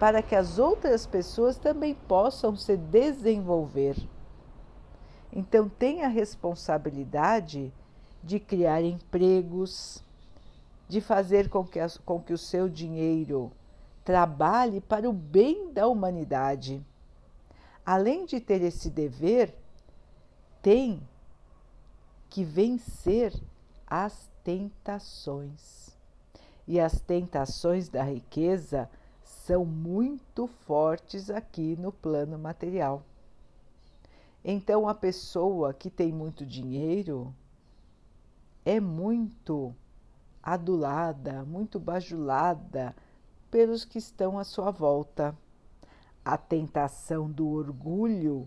para 0.00 0.22
que 0.22 0.34
as 0.34 0.58
outras 0.58 1.04
pessoas 1.04 1.58
também 1.58 1.94
possam 1.94 2.56
se 2.56 2.74
desenvolver. 2.74 3.96
Então, 5.30 5.68
tem 5.68 6.04
a 6.04 6.08
responsabilidade 6.08 7.70
de 8.24 8.40
criar 8.40 8.80
empregos, 8.80 10.02
de 10.88 11.02
fazer 11.02 11.50
com 11.50 11.66
que, 11.66 11.80
com 12.06 12.18
que 12.18 12.32
o 12.32 12.38
seu 12.38 12.66
dinheiro 12.66 13.52
trabalhe 14.08 14.80
para 14.80 15.06
o 15.06 15.12
bem 15.12 15.70
da 15.70 15.86
humanidade 15.86 16.82
além 17.84 18.24
de 18.24 18.40
ter 18.40 18.62
esse 18.62 18.88
dever, 18.88 19.54
tem 20.62 21.06
que 22.30 22.42
vencer 22.42 23.34
as 23.86 24.30
tentações. 24.42 25.94
E 26.66 26.80
as 26.80 27.00
tentações 27.00 27.90
da 27.90 28.02
riqueza 28.02 28.90
são 29.22 29.66
muito 29.66 30.46
fortes 30.46 31.28
aqui 31.28 31.76
no 31.76 31.92
plano 31.92 32.38
material. 32.38 33.02
Então, 34.42 34.88
a 34.88 34.94
pessoa 34.94 35.74
que 35.74 35.90
tem 35.90 36.12
muito 36.12 36.46
dinheiro 36.46 37.34
é 38.64 38.80
muito 38.80 39.74
adulada, 40.42 41.42
muito 41.44 41.78
bajulada 41.78 42.96
pelos 43.50 43.84
que 43.84 43.98
estão 43.98 44.38
à 44.38 44.44
sua 44.44 44.70
volta 44.70 45.36
a 46.28 46.36
tentação 46.36 47.30
do 47.30 47.48
orgulho 47.48 48.46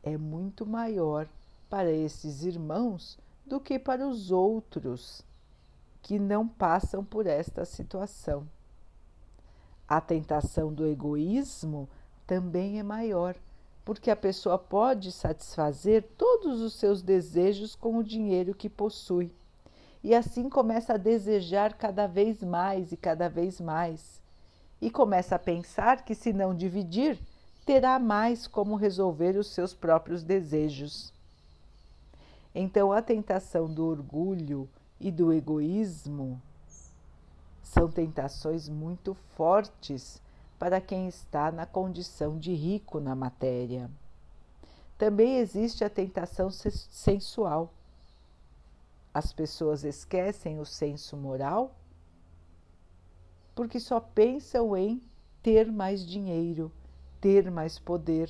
é 0.00 0.16
muito 0.16 0.64
maior 0.64 1.28
para 1.68 1.90
esses 1.90 2.44
irmãos 2.44 3.18
do 3.44 3.58
que 3.58 3.80
para 3.80 4.06
os 4.06 4.30
outros 4.30 5.24
que 6.00 6.20
não 6.20 6.46
passam 6.46 7.04
por 7.04 7.26
esta 7.26 7.64
situação. 7.64 8.46
A 9.88 10.00
tentação 10.00 10.72
do 10.72 10.86
egoísmo 10.86 11.88
também 12.28 12.78
é 12.78 12.84
maior, 12.84 13.34
porque 13.84 14.08
a 14.08 14.14
pessoa 14.14 14.56
pode 14.56 15.10
satisfazer 15.10 16.04
todos 16.16 16.60
os 16.60 16.74
seus 16.74 17.02
desejos 17.02 17.74
com 17.74 17.96
o 17.96 18.04
dinheiro 18.04 18.54
que 18.54 18.68
possui. 18.68 19.34
E 20.00 20.14
assim 20.14 20.48
começa 20.48 20.94
a 20.94 20.96
desejar 20.96 21.74
cada 21.74 22.06
vez 22.06 22.40
mais 22.44 22.92
e 22.92 22.96
cada 22.96 23.28
vez 23.28 23.60
mais 23.60 24.24
e 24.80 24.90
começa 24.90 25.36
a 25.36 25.38
pensar 25.38 26.04
que, 26.04 26.14
se 26.14 26.32
não 26.32 26.54
dividir, 26.54 27.18
terá 27.64 27.98
mais 27.98 28.46
como 28.46 28.76
resolver 28.76 29.36
os 29.36 29.48
seus 29.48 29.74
próprios 29.74 30.22
desejos. 30.22 31.12
Então, 32.54 32.92
a 32.92 33.02
tentação 33.02 33.66
do 33.66 33.86
orgulho 33.86 34.68
e 35.00 35.10
do 35.10 35.32
egoísmo 35.32 36.40
são 37.62 37.90
tentações 37.90 38.68
muito 38.68 39.14
fortes 39.34 40.22
para 40.58 40.80
quem 40.80 41.08
está 41.08 41.50
na 41.50 41.66
condição 41.66 42.38
de 42.38 42.54
rico 42.54 43.00
na 43.00 43.14
matéria. 43.14 43.90
Também 44.96 45.36
existe 45.36 45.84
a 45.84 45.90
tentação 45.90 46.48
sensual. 46.50 47.70
As 49.12 49.32
pessoas 49.32 49.84
esquecem 49.84 50.58
o 50.58 50.64
senso 50.64 51.16
moral 51.16 51.74
porque 53.56 53.80
só 53.80 53.98
pensam 53.98 54.76
em 54.76 55.02
ter 55.42 55.72
mais 55.72 56.06
dinheiro, 56.06 56.70
ter 57.18 57.50
mais 57.50 57.78
poder. 57.78 58.28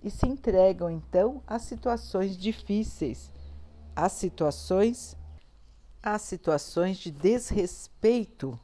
E 0.00 0.08
se 0.08 0.28
entregam 0.28 0.88
então 0.88 1.42
a 1.44 1.58
situações 1.58 2.36
difíceis, 2.36 3.32
a 3.94 4.08
situações 4.08 5.16
a 6.00 6.16
situações 6.16 6.98
de 6.98 7.10
desrespeito 7.10 8.58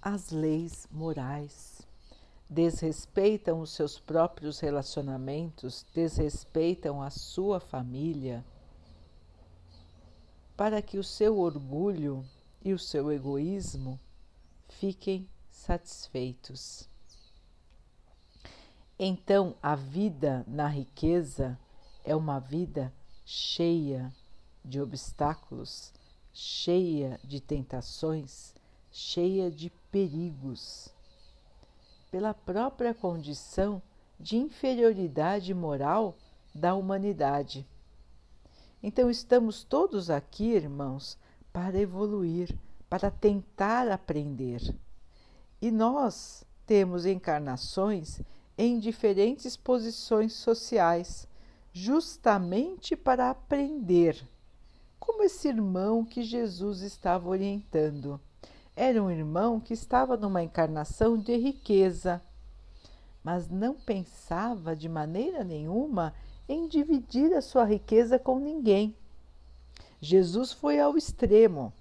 às 0.00 0.30
leis 0.30 0.88
morais. 0.90 1.82
Desrespeitam 2.48 3.60
os 3.60 3.70
seus 3.72 4.00
próprios 4.00 4.58
relacionamentos, 4.58 5.84
desrespeitam 5.94 7.02
a 7.02 7.10
sua 7.10 7.60
família, 7.60 8.42
para 10.56 10.80
que 10.80 10.96
o 10.96 11.04
seu 11.04 11.38
orgulho 11.38 12.24
e 12.64 12.72
o 12.72 12.78
seu 12.78 13.12
egoísmo 13.12 14.00
fiquem 14.78 15.28
satisfeitos. 15.50 16.88
Então, 18.98 19.56
a 19.62 19.74
vida 19.74 20.44
na 20.46 20.68
riqueza 20.68 21.58
é 22.04 22.14
uma 22.14 22.38
vida 22.38 22.92
cheia 23.24 24.12
de 24.64 24.80
obstáculos, 24.80 25.92
cheia 26.32 27.18
de 27.24 27.40
tentações, 27.40 28.54
cheia 28.90 29.50
de 29.50 29.70
perigos, 29.90 30.88
pela 32.10 32.32
própria 32.32 32.94
condição 32.94 33.82
de 34.18 34.36
inferioridade 34.36 35.52
moral 35.54 36.16
da 36.54 36.74
humanidade. 36.74 37.66
Então, 38.80 39.10
estamos 39.10 39.64
todos 39.64 40.08
aqui, 40.08 40.52
irmãos, 40.52 41.18
para 41.52 41.78
evoluir, 41.78 42.56
para 42.88 43.10
tentar 43.10 43.88
aprender. 43.88 44.74
E 45.60 45.70
nós 45.70 46.44
temos 46.66 47.04
encarnações 47.04 48.20
em 48.56 48.78
diferentes 48.78 49.56
posições 49.56 50.32
sociais, 50.32 51.28
justamente 51.72 52.96
para 52.96 53.30
aprender, 53.30 54.26
como 54.98 55.22
esse 55.22 55.48
irmão 55.48 56.04
que 56.04 56.22
Jesus 56.22 56.80
estava 56.80 57.28
orientando. 57.28 58.20
Era 58.74 59.02
um 59.02 59.10
irmão 59.10 59.60
que 59.60 59.74
estava 59.74 60.16
numa 60.16 60.42
encarnação 60.42 61.16
de 61.16 61.36
riqueza, 61.36 62.22
mas 63.22 63.48
não 63.48 63.74
pensava 63.74 64.74
de 64.74 64.88
maneira 64.88 65.44
nenhuma 65.44 66.14
em 66.48 66.66
dividir 66.66 67.32
a 67.34 67.42
sua 67.42 67.64
riqueza 67.64 68.18
com 68.18 68.38
ninguém. 68.38 68.94
Jesus 70.00 70.52
foi 70.52 70.78
ao 70.80 70.96
extremo 70.96 71.72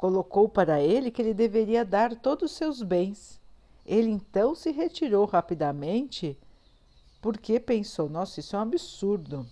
colocou 0.00 0.48
para 0.48 0.80
ele 0.80 1.10
que 1.10 1.20
ele 1.20 1.34
deveria 1.34 1.84
dar 1.84 2.16
todos 2.16 2.52
os 2.52 2.56
seus 2.56 2.82
bens. 2.82 3.38
Ele 3.84 4.08
então 4.08 4.54
se 4.54 4.70
retirou 4.70 5.26
rapidamente 5.26 6.38
porque 7.20 7.60
pensou: 7.60 8.08
nossa, 8.08 8.40
isso 8.40 8.56
é 8.56 8.58
um 8.58 8.62
absurdo. 8.62 9.46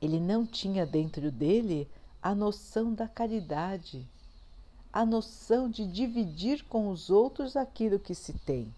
Ele 0.00 0.18
não 0.18 0.46
tinha 0.46 0.86
dentro 0.86 1.30
dele 1.30 1.86
a 2.22 2.34
noção 2.34 2.94
da 2.94 3.06
caridade, 3.06 4.08
a 4.90 5.04
noção 5.04 5.68
de 5.68 5.86
dividir 5.86 6.64
com 6.64 6.88
os 6.88 7.10
outros 7.10 7.54
aquilo 7.54 7.98
que 7.98 8.14
se 8.14 8.32
tem. 8.32 8.74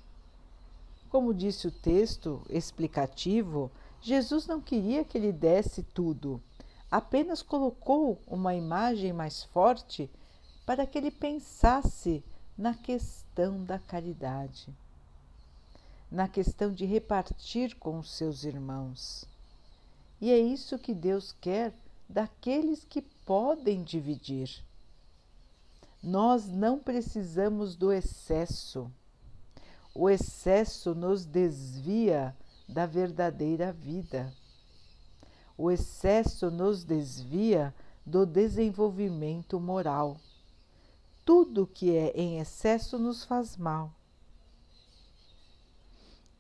Como 1.09 1.33
disse 1.33 1.69
o 1.69 1.71
texto 1.71 2.43
explicativo, 2.51 3.71
Jesus 4.01 4.49
não 4.49 4.61
queria 4.61 5.05
que 5.05 5.17
ele 5.17 5.31
desse 5.31 5.85
tudo, 5.85 6.43
apenas 6.91 7.43
colocou 7.43 8.21
uma 8.27 8.55
imagem 8.55 9.13
mais 9.13 9.43
forte 9.45 10.11
para 10.65 10.87
que 10.87 10.99
ele 10.99 11.11
pensasse 11.11 12.23
na 12.57 12.75
questão 12.75 13.63
da 13.65 13.79
caridade. 13.79 14.75
na 16.11 16.27
questão 16.27 16.73
de 16.73 16.87
repartir 16.87 17.77
com 17.77 17.99
os 17.99 18.11
seus 18.13 18.45
irmãos. 18.45 19.27
E 20.21 20.31
é 20.31 20.39
isso 20.39 20.79
que 20.79 20.95
Deus 20.95 21.33
quer 21.33 21.73
daqueles 22.09 22.85
que 22.85 23.03
podem 23.03 23.83
dividir. 23.83 24.65
Nós 26.03 26.49
não 26.49 26.79
precisamos 26.79 27.77
do 27.77 27.93
excesso. 27.93 28.91
O 29.95 30.09
excesso 30.09 30.95
nos 30.95 31.27
desvia 31.27 32.35
da 32.69 32.87
verdadeira 32.87 33.73
vida. 33.73 34.33
O 35.59 35.73
excesso 35.73 36.53
nos 36.53 36.85
desvia 36.85 37.75
do 38.07 38.25
desenvolvimento 38.25 39.59
moral. 39.59 40.17
Tudo 41.25 41.67
que 41.67 41.97
é 41.97 42.13
em 42.15 42.39
excesso 42.39 42.97
nos 42.97 43.25
faz 43.25 43.57
mal. 43.57 43.93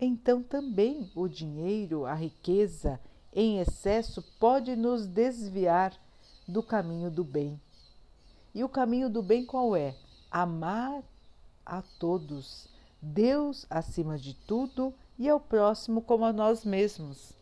Então, 0.00 0.40
também 0.40 1.10
o 1.16 1.26
dinheiro, 1.26 2.06
a 2.06 2.14
riqueza 2.14 3.00
em 3.32 3.58
excesso 3.58 4.22
pode 4.38 4.76
nos 4.76 5.08
desviar 5.08 5.92
do 6.46 6.62
caminho 6.62 7.10
do 7.10 7.24
bem. 7.24 7.60
E 8.54 8.62
o 8.62 8.68
caminho 8.68 9.10
do 9.10 9.20
bem 9.20 9.44
qual 9.44 9.74
é? 9.74 9.96
Amar 10.30 11.02
a 11.66 11.82
todos, 11.82 12.68
Deus 13.02 13.66
acima 13.68 14.16
de 14.16 14.32
tudo 14.34 14.94
e 15.18 15.28
ao 15.28 15.40
próximo 15.40 16.00
como 16.00 16.24
a 16.24 16.32
nós 16.32 16.64
mesmos. 16.64 17.37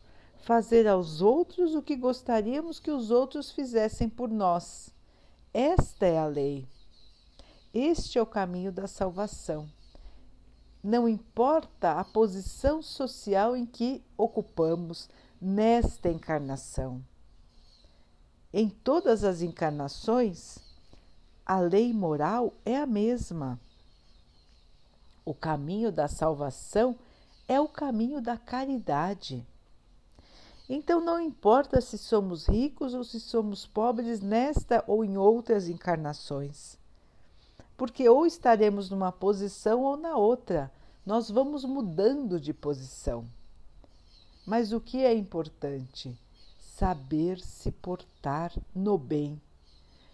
Fazer 0.47 0.87
aos 0.87 1.21
outros 1.21 1.75
o 1.75 1.83
que 1.83 1.97
gostaríamos 1.97 2.79
que 2.79 2.93
os 2.93 3.11
outros 3.11 3.51
fizessem 3.51 4.09
por 4.09 4.31
nós. 4.31 4.95
Esta 5.53 6.07
é 6.07 6.17
a 6.17 6.27
lei. 6.27 6.69
Este 7.75 8.17
é 8.17 8.23
o 8.23 8.27
caminho 8.27 8.71
da 8.71 8.87
salvação. 8.87 9.69
Não 10.85 11.09
importa 11.09 11.99
a 11.99 12.05
posição 12.05 12.81
social 12.81 13.57
em 13.57 13.67
que 13.67 14.05
ocupamos 14.17 15.11
nesta 15.41 16.09
encarnação. 16.09 17.05
Em 18.53 18.71
todas 18.71 19.25
as 19.25 19.43
encarnações, 19.43 20.59
a 21.45 21.59
lei 21.59 21.93
moral 21.93 22.53
é 22.65 22.77
a 22.77 22.87
mesma. 22.87 23.61
O 25.25 25.35
caminho 25.35 25.91
da 25.91 26.07
salvação 26.07 26.97
é 27.49 27.61
o 27.61 27.67
caminho 27.67 28.23
da 28.23 28.37
caridade. 28.37 29.45
Então, 30.69 31.01
não 31.01 31.21
importa 31.21 31.81
se 31.81 31.97
somos 31.97 32.47
ricos 32.47 32.93
ou 32.93 33.05
se 33.05 33.21
somos 33.21 33.67
pobres 33.67 34.21
nesta 34.21 34.83
ou 34.87 35.05
em 35.05 35.17
outras 35.17 35.69
encarnações, 35.69 36.77
porque 37.77 38.09
ou 38.09 38.27
estaremos 38.27 38.91
numa 38.91 39.13
posição 39.13 39.83
ou 39.83 39.97
na 39.97 40.17
outra, 40.17 40.73
nós 41.05 41.31
vamos 41.31 41.65
mudando 41.65 42.41
de 42.41 42.53
posição. 42.53 43.25
Mas 44.45 44.73
o 44.73 44.81
que 44.81 45.05
é 45.05 45.15
importante? 45.15 46.19
Saber 46.59 47.39
se 47.39 47.71
portar 47.71 48.53
no 48.75 48.99
bem. 48.99 49.41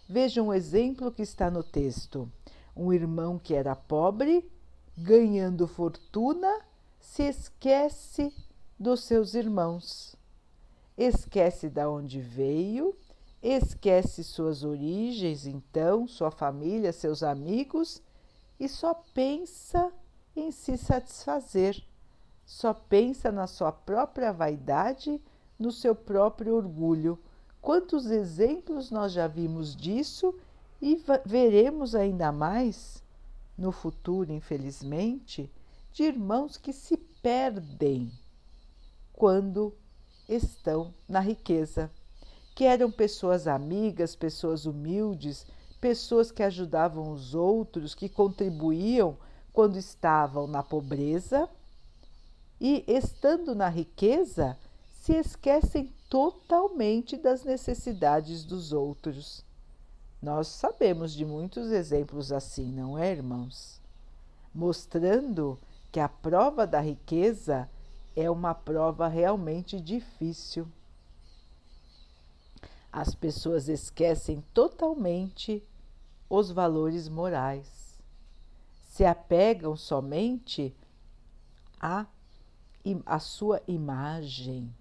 Veja 0.06 0.42
um 0.42 0.52
exemplo 0.52 1.10
que 1.10 1.22
está 1.22 1.50
no 1.50 1.62
texto: 1.62 2.30
um 2.76 2.92
irmão 2.92 3.38
que 3.38 3.54
era 3.54 3.74
pobre, 3.74 4.46
ganhando 4.96 5.66
fortuna, 5.66 6.60
se 7.00 7.22
esquece 7.22 8.32
dos 8.78 9.04
seus 9.04 9.34
irmãos. 9.34 10.14
Esquece 10.96 11.68
de 11.68 11.84
onde 11.86 12.20
veio, 12.20 12.94
esquece 13.42 14.22
suas 14.22 14.62
origens, 14.62 15.46
então, 15.46 16.06
sua 16.06 16.30
família, 16.30 16.92
seus 16.92 17.22
amigos, 17.22 18.02
e 18.58 18.68
só 18.68 18.94
pensa 19.14 19.92
em 20.36 20.50
se 20.50 20.76
satisfazer, 20.76 21.82
só 22.44 22.72
pensa 22.72 23.32
na 23.32 23.46
sua 23.46 23.72
própria 23.72 24.32
vaidade, 24.32 25.20
no 25.58 25.72
seu 25.72 25.94
próprio 25.94 26.54
orgulho. 26.54 27.18
Quantos 27.60 28.06
exemplos 28.06 28.90
nós 28.90 29.12
já 29.12 29.26
vimos 29.26 29.74
disso 29.74 30.34
e 30.80 31.02
veremos 31.24 31.94
ainda 31.94 32.32
mais 32.32 33.02
no 33.56 33.72
futuro, 33.72 34.32
infelizmente? 34.32 35.50
de 35.92 36.04
irmãos 36.04 36.56
que 36.56 36.72
se 36.72 36.96
perdem 36.96 38.10
quando 39.12 39.74
estão 40.34 40.92
na 41.08 41.20
riqueza, 41.20 41.90
que 42.54 42.64
eram 42.64 42.90
pessoas 42.90 43.46
amigas, 43.46 44.14
pessoas 44.14 44.66
humildes, 44.66 45.46
pessoas 45.80 46.30
que 46.30 46.42
ajudavam 46.42 47.12
os 47.12 47.34
outros, 47.34 47.94
que 47.94 48.08
contribuíam 48.08 49.16
quando 49.52 49.76
estavam 49.76 50.46
na 50.46 50.62
pobreza 50.62 51.48
e, 52.60 52.84
estando 52.86 53.54
na 53.54 53.68
riqueza, 53.68 54.56
se 54.92 55.14
esquecem 55.14 55.92
totalmente 56.08 57.16
das 57.16 57.42
necessidades 57.42 58.44
dos 58.44 58.72
outros. 58.72 59.44
Nós 60.22 60.46
sabemos 60.46 61.12
de 61.12 61.24
muitos 61.24 61.72
exemplos 61.72 62.30
assim, 62.30 62.70
não 62.70 62.96
é, 62.96 63.10
irmãos? 63.10 63.80
Mostrando 64.54 65.58
que 65.90 65.98
a 65.98 66.08
prova 66.08 66.64
da 66.64 66.80
riqueza 66.80 67.68
é 68.14 68.30
uma 68.30 68.54
prova 68.54 69.08
realmente 69.08 69.80
difícil. 69.80 70.66
As 72.92 73.14
pessoas 73.14 73.68
esquecem 73.68 74.44
totalmente 74.52 75.62
os 76.28 76.50
valores 76.50 77.08
morais, 77.08 77.98
se 78.82 79.04
apegam 79.04 79.76
somente 79.76 80.74
à, 81.80 82.06
à 83.06 83.18
sua 83.18 83.62
imagem, 83.66 84.74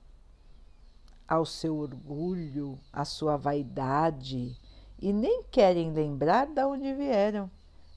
ao 1.28 1.46
seu 1.46 1.78
orgulho, 1.78 2.78
à 2.92 3.06
sua 3.06 3.38
vaidade 3.38 4.58
e 5.00 5.14
nem 5.14 5.44
querem 5.44 5.92
lembrar 5.92 6.48
de 6.48 6.64
onde 6.64 6.94
vieram. 6.94 7.50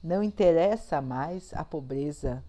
Não 0.03 0.23
interessa 0.23 1.01
mais 1.01 1.53
a 1.55 1.65
pobreza 1.65 2.45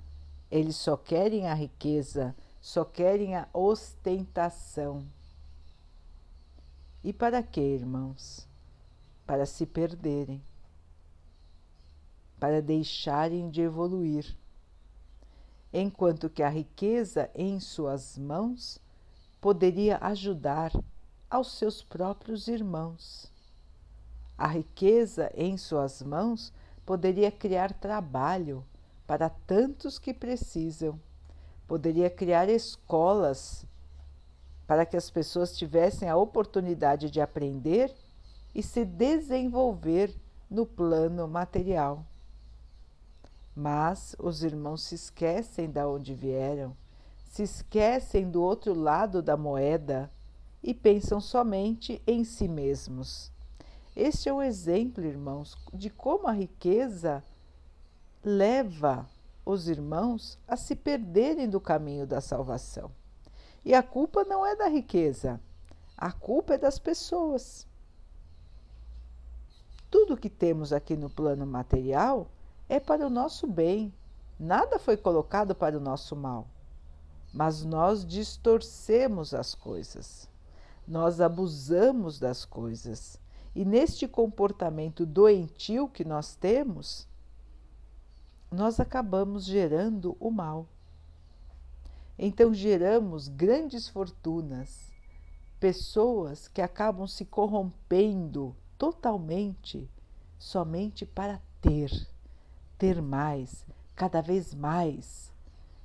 eles 0.50 0.76
só 0.76 0.96
querem 0.96 1.48
a 1.48 1.54
riqueza, 1.54 2.36
só 2.66 2.84
querem 2.84 3.36
a 3.36 3.48
ostentação. 3.54 5.06
E 7.04 7.14
para 7.14 7.44
quê, 7.44 7.62
irmãos? 7.62 8.50
Para 9.24 9.46
se 9.46 9.68
perderem, 9.68 10.44
para 12.40 12.64
deixarem 12.64 13.52
de 13.52 13.62
evoluir. 13.62 14.36
Enquanto 15.72 16.28
que 16.28 16.42
a 16.42 16.50
riqueza 16.50 17.30
em 17.36 17.60
suas 17.60 18.18
mãos 18.18 18.82
poderia 19.40 20.00
ajudar 20.02 20.72
aos 21.30 21.52
seus 21.60 21.84
próprios 21.84 22.48
irmãos. 22.48 23.32
A 24.36 24.48
riqueza 24.48 25.32
em 25.36 25.56
suas 25.56 26.02
mãos 26.02 26.52
poderia 26.84 27.32
criar 27.32 27.74
trabalho 27.74 28.66
para 29.06 29.30
tantos 29.30 30.00
que 30.00 30.16
precisam. 30.16 31.00
Poderia 31.68 32.10
criar 32.10 32.50
escolas 32.50 33.66
para 34.68 34.86
que 34.86 34.98
as 34.98 35.10
pessoas 35.10 35.58
tivessem 35.58 36.10
a 36.10 36.18
oportunidade 36.18 37.10
de 37.10 37.22
aprender 37.22 37.94
e 38.54 38.64
se 38.64 38.86
desenvolver 38.86 40.16
no 40.50 40.66
plano 40.66 41.28
material. 41.28 42.06
Mas 43.56 44.16
os 44.20 44.44
irmãos 44.44 44.84
se 44.84 44.96
esquecem 44.96 45.70
de 45.70 45.84
onde 45.86 46.14
vieram, 46.14 46.76
se 47.30 47.44
esquecem 47.44 48.30
do 48.30 48.42
outro 48.42 48.74
lado 48.74 49.22
da 49.22 49.38
moeda 49.38 50.12
e 50.64 50.74
pensam 50.74 51.22
somente 51.22 52.02
em 52.08 52.24
si 52.24 52.48
mesmos. 52.48 53.32
Este 53.96 54.28
é 54.28 54.34
o 54.34 54.42
exemplo, 54.42 55.06
irmãos, 55.06 55.56
de 55.74 55.90
como 55.90 56.28
a 56.28 56.32
riqueza 56.32 57.24
leva 58.24 59.08
os 59.46 59.68
irmãos 59.68 60.40
a 60.48 60.58
se 60.58 60.76
perderem 60.76 61.48
do 61.48 61.62
caminho 61.62 62.08
da 62.08 62.20
salvação. 62.20 62.90
E 63.64 63.74
a 63.74 63.84
culpa 63.84 64.24
não 64.24 64.46
é 64.46 64.56
da 64.56 64.68
riqueza, 64.68 65.40
a 65.98 66.12
culpa 66.12 66.56
é 66.56 66.58
das 66.58 66.80
pessoas. 66.80 67.68
Tudo 69.90 70.18
que 70.18 70.30
temos 70.30 70.74
aqui 70.74 70.96
no 70.96 71.10
plano 71.10 71.46
material 71.46 72.28
é 72.68 72.80
para 72.80 73.06
o 73.06 73.10
nosso 73.10 73.48
bem, 73.48 73.94
nada 74.40 74.80
foi 74.80 74.98
colocado 74.98 75.54
para 75.56 75.78
o 75.78 75.82
nosso 75.82 76.16
mal. 76.16 76.48
Mas 77.34 77.64
nós 77.64 78.06
distorcemos 78.06 79.34
as 79.34 79.54
coisas, 79.54 80.28
nós 80.88 81.22
abusamos 81.22 82.20
das 82.20 82.46
coisas, 82.46 83.20
e 83.56 83.64
neste 83.64 84.08
comportamento 84.08 85.06
doentio 85.06 85.88
que 85.88 86.04
nós 86.04 86.36
temos, 86.36 87.08
nós 88.52 88.80
acabamos 88.80 89.46
gerando 89.46 90.16
o 90.20 90.32
mal. 90.32 90.68
Então 92.18 92.54
geramos 92.54 93.28
grandes 93.28 93.90
fortunas, 93.90 94.92
pessoas 95.60 96.48
que 96.48 96.62
acabam 96.62 97.08
se 97.08 97.26
corrompendo 97.26 98.56
totalmente 98.78 99.90
somente 100.38 101.06
para 101.06 101.42
ter, 101.62 101.90
ter 102.78 103.02
mais, 103.02 103.66
cada 103.96 104.22
vez 104.22 104.54
mais, 104.54 105.32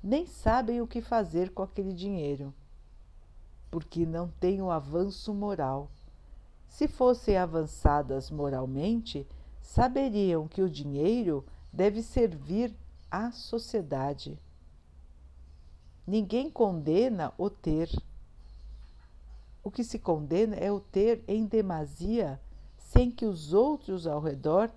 nem 0.03 0.25
sabem 0.25 0.81
o 0.81 0.87
que 0.87 1.01
fazer 1.01 1.49
com 1.51 1.63
aquele 1.63 1.93
dinheiro, 1.93 2.53
porque 3.69 4.05
não 4.05 4.29
têm 4.39 4.61
o 4.61 4.71
avanço 4.71 5.33
moral. 5.33 5.89
Se 6.67 6.87
fossem 6.87 7.37
avançadas 7.37 8.29
moralmente, 8.29 9.27
saberiam 9.59 10.47
que 10.47 10.61
o 10.61 10.69
dinheiro 10.69 11.45
deve 11.71 12.01
servir 12.01 12.75
à 13.09 13.31
sociedade. 13.31 14.37
Ninguém 16.05 16.49
condena 16.49 17.33
o 17.37 17.49
ter. 17.49 17.89
O 19.63 19.69
que 19.69 19.83
se 19.83 19.99
condena 19.99 20.55
é 20.55 20.71
o 20.71 20.79
ter 20.79 21.23
em 21.27 21.45
demasia, 21.45 22.39
sem 22.77 23.11
que 23.11 23.25
os 23.25 23.53
outros 23.53 24.07
ao 24.07 24.19
redor 24.19 24.69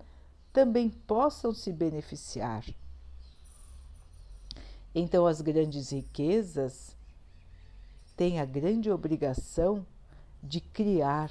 também 0.53 0.89
possam 0.89 1.53
se 1.53 1.73
beneficiar. 1.73 2.63
Então, 4.93 5.25
as 5.25 5.41
grandes 5.41 5.89
riquezas 5.89 6.95
têm 8.15 8.39
a 8.39 8.45
grande 8.45 8.89
obrigação 8.89 9.85
de 10.41 10.61
criar, 10.61 11.29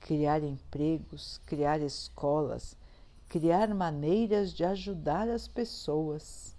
criar 0.00 0.42
empregos, 0.42 1.40
criar 1.46 1.80
escolas, 1.80 2.76
criar 3.28 3.72
maneiras 3.74 4.52
de 4.52 4.64
ajudar 4.64 5.28
as 5.28 5.46
pessoas. 5.46 6.54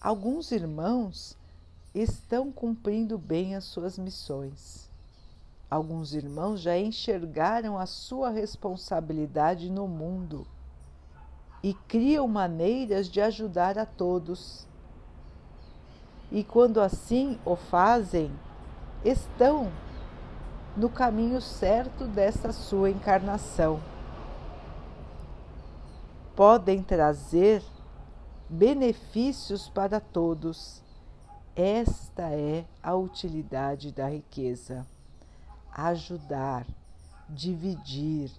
Alguns 0.00 0.52
irmãos 0.52 1.36
estão 1.94 2.52
cumprindo 2.52 3.16
bem 3.16 3.54
as 3.54 3.64
suas 3.64 3.98
missões. 3.98 4.90
Alguns 5.70 6.14
irmãos 6.14 6.60
já 6.60 6.78
enxergaram 6.78 7.78
a 7.78 7.86
sua 7.86 8.30
responsabilidade 8.30 9.70
no 9.70 9.88
mundo 9.88 10.46
e 11.62 11.72
criam 11.72 12.28
maneiras 12.28 13.08
de 13.08 13.20
ajudar 13.20 13.78
a 13.78 13.86
todos 13.86 14.66
e 16.34 16.42
quando 16.42 16.80
assim 16.80 17.38
o 17.44 17.54
fazem, 17.54 18.28
estão 19.04 19.70
no 20.76 20.88
caminho 20.88 21.40
certo 21.40 22.06
dessa 22.06 22.50
sua 22.50 22.90
encarnação. 22.90 23.80
Podem 26.36 26.82
trazer 26.82 27.62
benefícios 28.48 29.68
para 29.68 30.00
todos. 30.00 30.82
Esta 31.54 32.30
é 32.30 32.64
a 32.82 32.94
utilidade 32.94 33.92
da 33.92 34.08
riqueza: 34.08 34.84
ajudar, 35.70 36.66
dividir, 37.28 38.32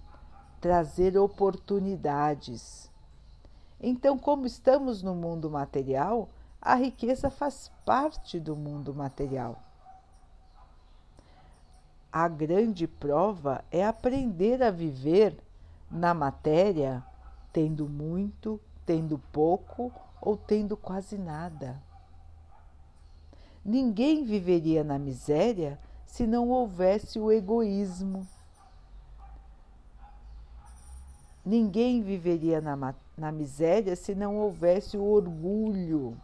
trazer 0.59 1.17
oportunidades. 1.17 2.91
Então, 3.79 4.17
como 4.17 4.45
estamos 4.45 5.01
no 5.01 5.15
mundo 5.15 5.49
material, 5.49 6.27
a 6.61 6.75
riqueza 6.75 7.29
faz 7.29 7.71
parte 7.85 8.41
do 8.41 8.57
mundo 8.57 8.93
material. 8.93 9.57
A 12.11 12.27
grande 12.27 12.87
prova 12.87 13.63
é 13.71 13.85
aprender 13.85 14.63
a 14.63 14.71
viver 14.71 15.37
na 15.89 16.13
matéria, 16.13 17.03
tendo 17.55 17.87
muito, 17.87 18.59
tendo 18.85 19.17
pouco 19.31 19.89
ou 20.19 20.35
tendo 20.35 20.75
quase 20.75 21.17
nada. 21.17 21.81
Ninguém 23.63 24.25
viveria 24.25 24.83
na 24.83 24.99
miséria 24.99 25.79
se 26.05 26.27
não 26.27 26.49
houvesse 26.49 27.17
o 27.17 27.31
egoísmo. 27.31 28.27
Ninguém 31.45 32.01
viveria 32.01 32.59
na, 32.59 32.93
na 33.17 33.31
miséria 33.31 33.95
se 33.95 34.13
não 34.13 34.35
houvesse 34.35 34.97
o 34.97 35.05
orgulho 35.05 36.19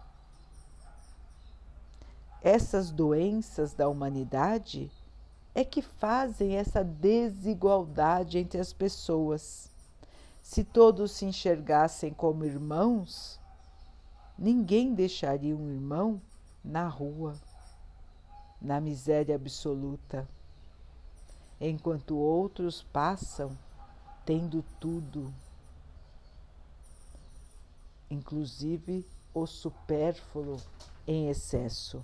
essas 2.41 2.89
doenças 2.89 3.73
da 3.73 3.87
humanidade 3.87 4.91
é 5.53 5.63
que 5.63 5.81
fazem 5.81 6.55
essa 6.55 6.83
desigualdade 6.83 8.39
entre 8.39 8.59
as 8.59 8.73
pessoas. 8.73 9.70
Se 10.41 10.63
todos 10.63 11.12
se 11.12 11.25
enxergassem 11.25 12.13
como 12.13 12.43
irmãos, 12.43 13.39
ninguém 14.38 14.93
deixaria 14.93 15.56
um 15.56 15.69
irmão 15.69 16.21
na 16.63 16.88
rua, 16.88 17.39
na 18.62 18.82
miséria 18.82 19.36
absoluta, 19.36 20.27
enquanto 21.60 22.17
outros 22.17 22.82
passam 22.82 23.58
tendo 24.25 24.63
tudo, 24.80 25.34
inclusive 28.10 29.06
o 29.34 29.45
supérfluo 29.45 30.58
em 31.08 31.30
excesso. 31.30 32.04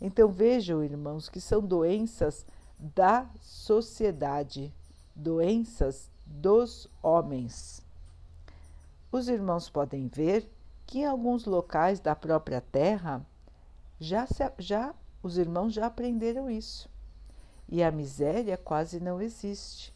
Então 0.00 0.28
vejam, 0.28 0.82
irmãos, 0.82 1.28
que 1.28 1.40
são 1.40 1.62
doenças 1.62 2.44
da 2.78 3.30
sociedade, 3.40 4.72
doenças 5.14 6.10
dos 6.26 6.88
homens. 7.02 7.82
Os 9.10 9.28
irmãos 9.28 9.68
podem 9.68 10.08
ver 10.08 10.50
que 10.86 10.98
em 11.00 11.06
alguns 11.06 11.44
locais 11.44 12.00
da 12.00 12.14
própria 12.14 12.60
Terra 12.60 13.24
já, 14.00 14.26
já 14.58 14.94
os 15.22 15.38
irmãos 15.38 15.72
já 15.72 15.86
aprenderam 15.86 16.50
isso. 16.50 16.88
E 17.68 17.82
a 17.82 17.90
miséria 17.90 18.56
quase 18.56 19.00
não 19.00 19.20
existe. 19.20 19.92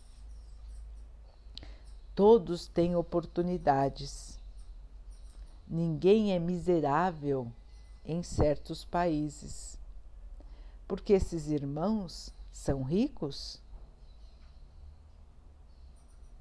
Todos 2.15 2.67
têm 2.67 2.97
oportunidades. 2.97 4.39
Ninguém 5.67 6.33
é 6.33 6.39
miserável 6.39 7.53
em 8.05 8.23
certos 8.23 8.85
países 8.85 9.79
porque 10.89 11.13
esses 11.13 11.49
irmãos 11.49 12.33
são 12.51 12.83
ricos? 12.83 13.61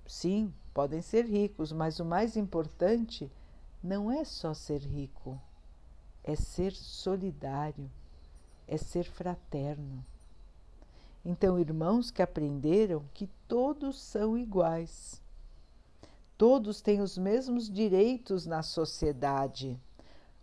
Sim, 0.08 0.54
podem 0.74 1.02
ser 1.02 1.26
ricos, 1.26 1.74
mas 1.74 2.00
o 2.00 2.06
mais 2.06 2.38
importante 2.38 3.30
não 3.84 4.10
é 4.10 4.24
só 4.24 4.54
ser 4.54 4.80
rico, 4.80 5.40
é 6.24 6.34
ser 6.34 6.72
solidário, 6.72 7.92
é 8.66 8.78
ser 8.78 9.04
fraterno. 9.04 10.04
Então, 11.26 11.60
irmãos 11.60 12.10
que 12.10 12.22
aprenderam 12.22 13.04
que 13.14 13.28
todos 13.50 14.00
são 14.00 14.38
iguais, 14.38 15.22
todos 16.38 16.80
têm 16.80 17.02
os 17.02 17.18
mesmos 17.18 17.70
direitos 17.70 18.46
na 18.46 18.64
sociedade. 18.64 19.78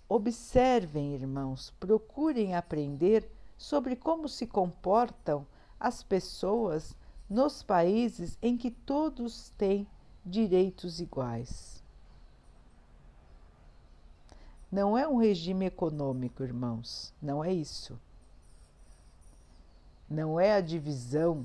Observem, 0.06 1.14
irmãos, 1.14 1.72
procurem 1.80 2.54
aprender 2.54 3.26
sobre 3.56 3.96
como 3.96 4.28
se 4.28 4.46
comportam 4.46 5.46
as 5.80 6.02
pessoas 6.02 6.94
nos 7.34 7.64
países 7.64 8.38
em 8.40 8.56
que 8.56 8.70
todos 8.70 9.50
têm 9.58 9.88
direitos 10.24 11.00
iguais. 11.00 11.82
Não 14.70 14.96
é 14.96 15.08
um 15.08 15.16
regime 15.16 15.66
econômico, 15.66 16.44
irmãos, 16.44 17.12
não 17.20 17.42
é 17.42 17.52
isso. 17.52 17.98
Não 20.08 20.38
é 20.38 20.54
a 20.54 20.60
divisão 20.60 21.44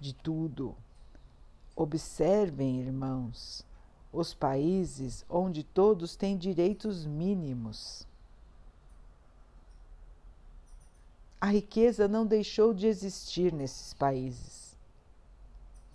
de 0.00 0.14
tudo. 0.14 0.74
Observem, 1.76 2.80
irmãos, 2.80 3.66
os 4.10 4.32
países 4.32 5.22
onde 5.28 5.62
todos 5.62 6.16
têm 6.16 6.34
direitos 6.34 7.04
mínimos. 7.04 8.06
A 11.42 11.46
riqueza 11.46 12.06
não 12.06 12.24
deixou 12.24 12.72
de 12.72 12.86
existir 12.86 13.52
nesses 13.52 13.92
países, 13.92 14.61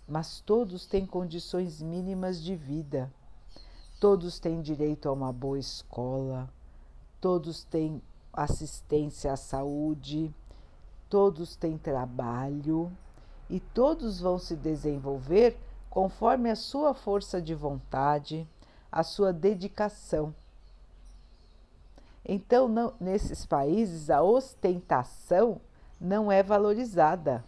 mas 0.08 0.40
todos 0.40 0.86
têm 0.86 1.04
condições 1.04 1.82
mínimas 1.82 2.42
de 2.42 2.56
vida. 2.56 3.12
Todos 4.00 4.38
têm 4.38 4.62
direito 4.62 5.08
a 5.08 5.12
uma 5.12 5.32
boa 5.32 5.58
escola, 5.58 6.48
todos 7.20 7.64
têm 7.64 8.00
assistência 8.32 9.32
à 9.32 9.36
saúde, 9.36 10.34
todos 11.08 11.56
têm 11.56 11.76
trabalho 11.76 12.90
e 13.50 13.60
todos 13.60 14.20
vão 14.20 14.38
se 14.38 14.56
desenvolver 14.56 15.58
conforme 15.90 16.50
a 16.50 16.56
sua 16.56 16.94
força 16.94 17.42
de 17.42 17.54
vontade, 17.54 18.48
a 18.90 19.02
sua 19.02 19.32
dedicação 19.32 20.34
então, 22.28 22.68
não, 22.68 22.92
nesses 23.00 23.46
países, 23.46 24.10
a 24.10 24.22
ostentação 24.22 25.62
não 25.98 26.30
é 26.30 26.42
valorizada. 26.42 27.42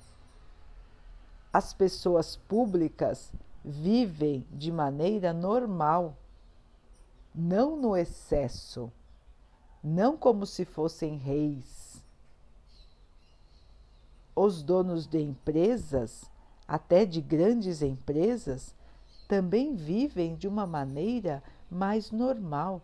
As 1.53 1.73
pessoas 1.73 2.37
públicas 2.37 3.33
vivem 3.65 4.47
de 4.51 4.71
maneira 4.71 5.33
normal, 5.33 6.17
não 7.35 7.77
no 7.77 7.97
excesso, 7.97 8.91
não 9.83 10.17
como 10.17 10.47
se 10.47 10.65
fossem 10.65 11.17
reis. 11.17 12.03
Os 14.35 14.63
donos 14.63 15.07
de 15.07 15.21
empresas, 15.21 16.31
até 16.67 17.05
de 17.05 17.21
grandes 17.21 17.83
empresas, 17.83 18.75
também 19.29 19.75
vivem 19.75 20.37
de 20.37 20.49
uma 20.49 20.67
maneira 20.67 21.43
mais 21.71 22.11
normal 22.11 22.83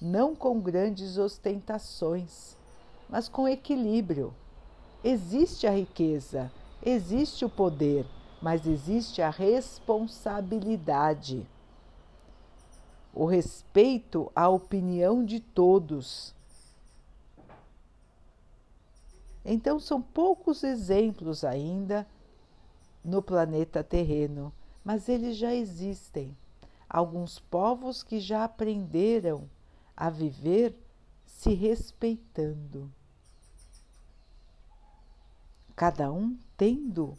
não 0.00 0.34
com 0.34 0.60
grandes 0.60 1.18
ostentações, 1.18 2.56
mas 3.08 3.28
com 3.28 3.48
equilíbrio. 3.48 4.32
Existe 5.02 5.66
a 5.66 5.70
riqueza, 5.70 6.50
existe 6.82 7.44
o 7.44 7.50
poder, 7.50 8.06
mas 8.40 8.66
existe 8.66 9.20
a 9.20 9.30
responsabilidade. 9.30 11.44
O 13.12 13.24
respeito 13.24 14.30
à 14.34 14.48
opinião 14.48 15.24
de 15.24 15.40
todos. 15.40 16.34
Então, 19.44 19.80
são 19.80 20.00
poucos 20.00 20.62
exemplos 20.62 21.42
ainda 21.42 22.06
no 23.04 23.22
planeta 23.22 23.82
terreno, 23.82 24.52
mas 24.84 25.08
eles 25.08 25.36
já 25.36 25.54
existem. 25.54 26.36
Alguns 26.88 27.38
povos 27.38 28.02
que 28.02 28.20
já 28.20 28.44
aprenderam 28.44 29.48
a 29.96 30.10
viver 30.10 30.74
se 31.26 31.54
respeitando. 31.54 32.90
Cada 35.78 36.10
um 36.10 36.36
tendo 36.56 37.16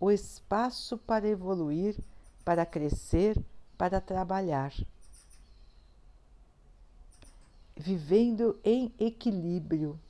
o 0.00 0.10
espaço 0.10 0.96
para 0.96 1.28
evoluir, 1.28 2.02
para 2.42 2.64
crescer, 2.64 3.38
para 3.76 4.00
trabalhar. 4.00 4.72
Vivendo 7.76 8.58
em 8.64 8.90
equilíbrio. 8.98 10.00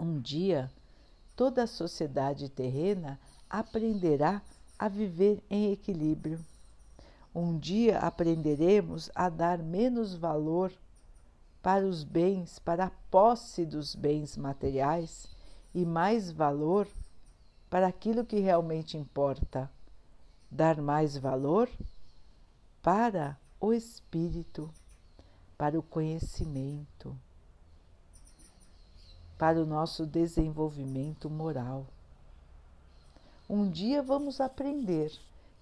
Um 0.00 0.18
dia, 0.18 0.72
toda 1.36 1.64
a 1.64 1.66
sociedade 1.66 2.48
terrena 2.48 3.20
aprenderá 3.50 4.40
a 4.78 4.88
viver 4.88 5.44
em 5.50 5.72
equilíbrio. 5.72 6.42
Um 7.34 7.58
dia 7.58 7.98
aprenderemos 7.98 9.10
a 9.14 9.28
dar 9.28 9.58
menos 9.58 10.14
valor 10.14 10.72
para 11.62 11.84
os 11.86 12.02
bens, 12.02 12.58
para 12.58 12.86
a 12.86 12.92
posse 13.10 13.66
dos 13.66 13.94
bens 13.94 14.38
materiais 14.38 15.36
e 15.74 15.84
mais 15.84 16.30
valor 16.30 16.88
para 17.68 17.86
aquilo 17.86 18.24
que 18.24 18.38
realmente 18.38 18.96
importa. 18.96 19.70
Dar 20.50 20.80
mais 20.80 21.16
valor 21.16 21.68
para 22.82 23.38
o 23.60 23.72
espírito, 23.72 24.70
para 25.56 25.78
o 25.78 25.82
conhecimento, 25.82 27.14
para 29.36 29.60
o 29.60 29.66
nosso 29.66 30.06
desenvolvimento 30.06 31.28
moral. 31.28 31.86
Um 33.48 33.70
dia 33.70 34.02
vamos 34.02 34.40
aprender 34.40 35.12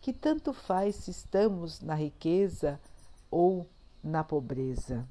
que 0.01 0.13
tanto 0.13 0.53
faz 0.53 0.97
se 0.97 1.11
estamos 1.11 1.81
na 1.81 1.95
riqueza 1.95 2.81
ou 3.31 3.67
na 4.03 4.23
pobreza. 4.23 5.07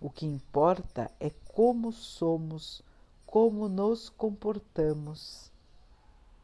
O 0.00 0.08
que 0.08 0.24
importa 0.24 1.10
é 1.18 1.30
como 1.52 1.92
somos, 1.92 2.82
como 3.30 3.68
nos 3.68 4.08
comportamos, 4.08 5.52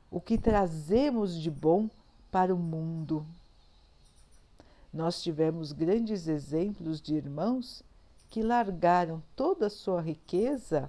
o 0.08 0.20
que 0.20 0.38
trazemos 0.38 1.34
de 1.34 1.50
bom 1.50 1.90
para 2.30 2.54
o 2.54 2.58
mundo. 2.58 3.26
Nós 4.92 5.20
tivemos 5.20 5.72
grandes 5.72 6.28
exemplos 6.28 7.00
de 7.00 7.16
irmãos 7.16 7.82
que 8.30 8.40
largaram 8.40 9.20
toda 9.34 9.66
a 9.66 9.70
sua 9.70 10.00
riqueza 10.00 10.88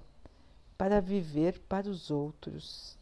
para 0.77 1.01
viver 1.01 1.59
para 1.67 1.89
os 1.89 2.11
outros. 2.11 2.95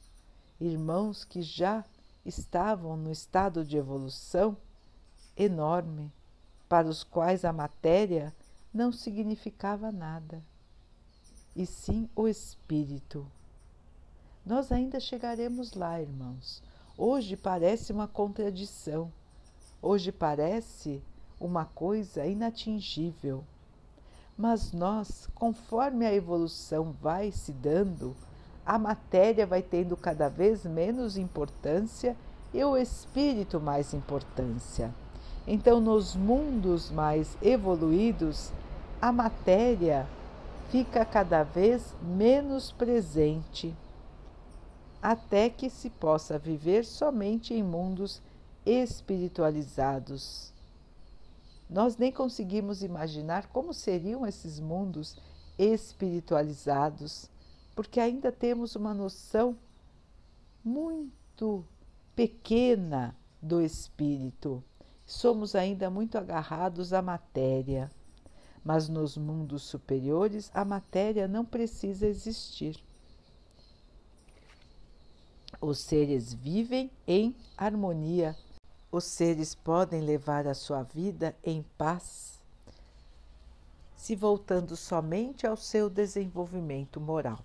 Irmãos 0.57 1.25
que 1.25 1.41
já 1.41 1.83
estavam 2.25 2.95
no 2.95 3.11
estado 3.11 3.65
de 3.65 3.75
evolução 3.75 4.55
enorme, 5.35 6.09
para 6.69 6.87
os 6.87 7.03
quais 7.03 7.43
a 7.43 7.51
matéria 7.51 8.33
não 8.73 8.93
significava 8.93 9.91
nada, 9.91 10.41
e 11.55 11.65
sim 11.65 12.09
o 12.15 12.27
espírito. 12.27 13.25
Nós 14.45 14.71
ainda 14.71 14.99
chegaremos 14.99 15.73
lá, 15.73 16.01
irmãos. 16.01 16.61
Hoje 16.97 17.35
parece 17.35 17.91
uma 17.91 18.07
contradição, 18.07 19.11
hoje 19.81 20.11
parece 20.11 21.01
uma 21.39 21.65
coisa 21.65 22.25
inatingível. 22.25 23.43
Mas 24.37 24.71
nós, 24.71 25.27
conforme 25.33 26.05
a 26.05 26.13
evolução 26.13 26.93
vai 27.01 27.31
se 27.31 27.51
dando, 27.53 28.15
a 28.65 28.77
matéria 28.77 29.45
vai 29.45 29.61
tendo 29.61 29.95
cada 29.95 30.27
vez 30.27 30.65
menos 30.65 31.17
importância 31.17 32.15
e 32.53 32.63
o 32.63 32.77
espírito 32.77 33.59
mais 33.59 33.93
importância. 33.93 34.93
Então, 35.47 35.79
nos 35.79 36.15
mundos 36.15 36.89
mais 36.89 37.37
evoluídos, 37.41 38.51
a 39.01 39.11
matéria 39.11 40.07
fica 40.69 41.05
cada 41.05 41.43
vez 41.43 41.95
menos 42.01 42.71
presente, 42.71 43.75
até 45.01 45.49
que 45.49 45.69
se 45.69 45.89
possa 45.89 46.37
viver 46.37 46.85
somente 46.85 47.53
em 47.53 47.63
mundos 47.63 48.21
espiritualizados. 48.65 50.53
Nós 51.69 51.97
nem 51.97 52.11
conseguimos 52.11 52.83
imaginar 52.83 53.47
como 53.47 53.73
seriam 53.73 54.25
esses 54.25 54.59
mundos 54.59 55.17
espiritualizados 55.57 57.29
porque 57.75 57.99
ainda 57.99 58.31
temos 58.31 58.75
uma 58.75 58.93
noção 58.93 59.57
muito 60.63 61.63
pequena 62.15 63.15
do 63.41 63.61
espírito. 63.61 64.63
Somos 65.05 65.53
ainda 65.53 65.89
muito 65.89 66.17
agarrados 66.17 66.93
à 66.93 67.01
matéria, 67.01 67.91
mas 68.65 68.89
nos 68.89 69.15
mundos 69.15 69.61
superiores 69.61 70.49
a 70.51 70.65
matéria 70.65 71.27
não 71.27 71.45
precisa 71.45 72.07
existir. 72.07 72.83
Os 75.61 75.79
seres 75.79 76.33
vivem 76.33 76.89
em 77.07 77.35
harmonia. 77.55 78.35
Os 78.91 79.03
seres 79.03 79.53
podem 79.53 80.01
levar 80.01 80.47
a 80.47 80.55
sua 80.55 80.81
vida 80.81 81.35
em 81.43 81.63
paz, 81.77 82.39
se 83.95 84.15
voltando 84.15 84.75
somente 84.75 85.45
ao 85.45 85.55
seu 85.55 85.89
desenvolvimento 85.89 86.99
moral. 86.99 87.39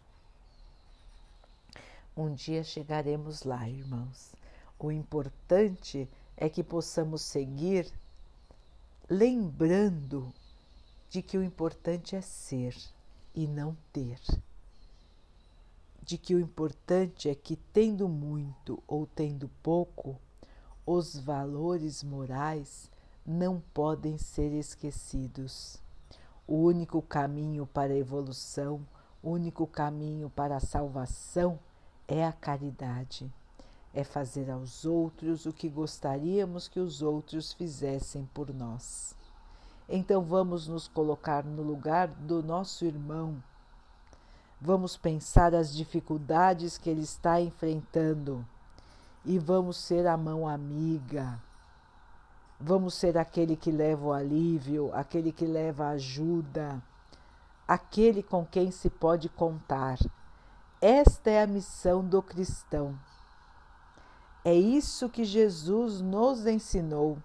Um 2.16 2.34
dia 2.34 2.64
chegaremos 2.64 3.42
lá, 3.42 3.68
irmãos. 3.68 4.32
O 4.78 4.90
importante 4.90 6.08
é 6.36 6.48
que 6.48 6.62
possamos 6.62 7.20
seguir 7.22 7.92
lembrando 9.08 10.32
de 11.10 11.22
que 11.22 11.36
o 11.36 11.42
importante 11.42 12.14
é 12.14 12.20
ser 12.20 12.76
e 13.34 13.48
não 13.48 13.76
ter. 13.92 14.20
De 16.00 16.16
que 16.16 16.36
o 16.36 16.40
importante 16.40 17.28
é 17.28 17.34
que, 17.34 17.56
tendo 17.56 18.08
muito 18.08 18.80
ou 18.86 19.08
tendo 19.08 19.50
pouco, 19.60 20.16
os 20.86 21.18
valores 21.18 22.04
morais 22.04 22.88
não 23.26 23.60
podem 23.74 24.18
ser 24.18 24.52
esquecidos. 24.52 25.78
O 26.46 26.62
único 26.62 27.02
caminho 27.02 27.66
para 27.66 27.92
a 27.92 27.96
evolução, 27.96 28.80
o 29.20 29.30
único 29.30 29.66
caminho 29.66 30.30
para 30.30 30.56
a 30.56 30.60
salvação 30.60 31.58
é 32.06 32.24
a 32.24 32.32
caridade, 32.32 33.30
é 33.92 34.04
fazer 34.04 34.48
aos 34.48 34.84
outros 34.84 35.44
o 35.44 35.52
que 35.52 35.68
gostaríamos 35.68 36.68
que 36.68 36.78
os 36.78 37.02
outros 37.02 37.52
fizessem 37.52 38.24
por 38.32 38.54
nós. 38.54 39.18
Então 39.90 40.22
vamos 40.22 40.68
nos 40.68 40.86
colocar 40.86 41.44
no 41.44 41.62
lugar 41.62 42.08
do 42.08 42.42
nosso 42.42 42.84
irmão. 42.84 43.42
Vamos 44.60 44.96
pensar 44.96 45.54
as 45.54 45.74
dificuldades 45.74 46.78
que 46.78 46.88
ele 46.88 47.02
está 47.02 47.40
enfrentando 47.40 48.46
e 49.24 49.38
vamos 49.38 49.76
ser 49.76 50.06
a 50.06 50.16
mão 50.16 50.46
amiga. 50.46 51.38
Vamos 52.58 52.94
ser 52.94 53.18
aquele 53.18 53.56
que 53.56 53.70
leva 53.70 54.06
o 54.06 54.12
alívio, 54.12 54.90
aquele 54.94 55.32
que 55.32 55.44
leva 55.44 55.86
a 55.86 55.90
ajuda, 55.90 56.80
aquele 57.66 58.22
com 58.22 58.46
quem 58.46 58.70
se 58.70 58.88
pode 58.88 59.28
contar 59.28 59.98
esta 60.80 61.28
é 61.28 61.42
a 61.42 61.46
missão 61.46 62.02
do 62.02 62.22
cristão. 62.22 62.98
É 64.42 64.54
isso 64.54 65.10
que 65.10 65.26
Jesus 65.26 66.00
nos 66.00 66.46
ensinou. 66.46 67.18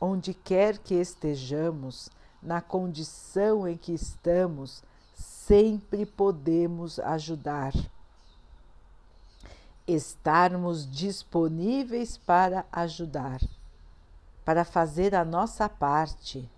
Onde 0.00 0.34
quer 0.34 0.78
que 0.78 0.94
estejamos, 0.94 2.10
na 2.42 2.60
condição 2.60 3.66
em 3.66 3.76
que 3.76 3.92
estamos, 3.92 4.82
sempre 5.14 6.04
podemos 6.04 6.98
ajudar. 6.98 7.72
Estarmos 9.86 10.90
disponíveis 10.90 12.16
para 12.16 12.66
ajudar, 12.72 13.40
para 14.44 14.64
fazer 14.64 15.14
a 15.14 15.24
nossa 15.24 15.68
parte. 15.68 16.48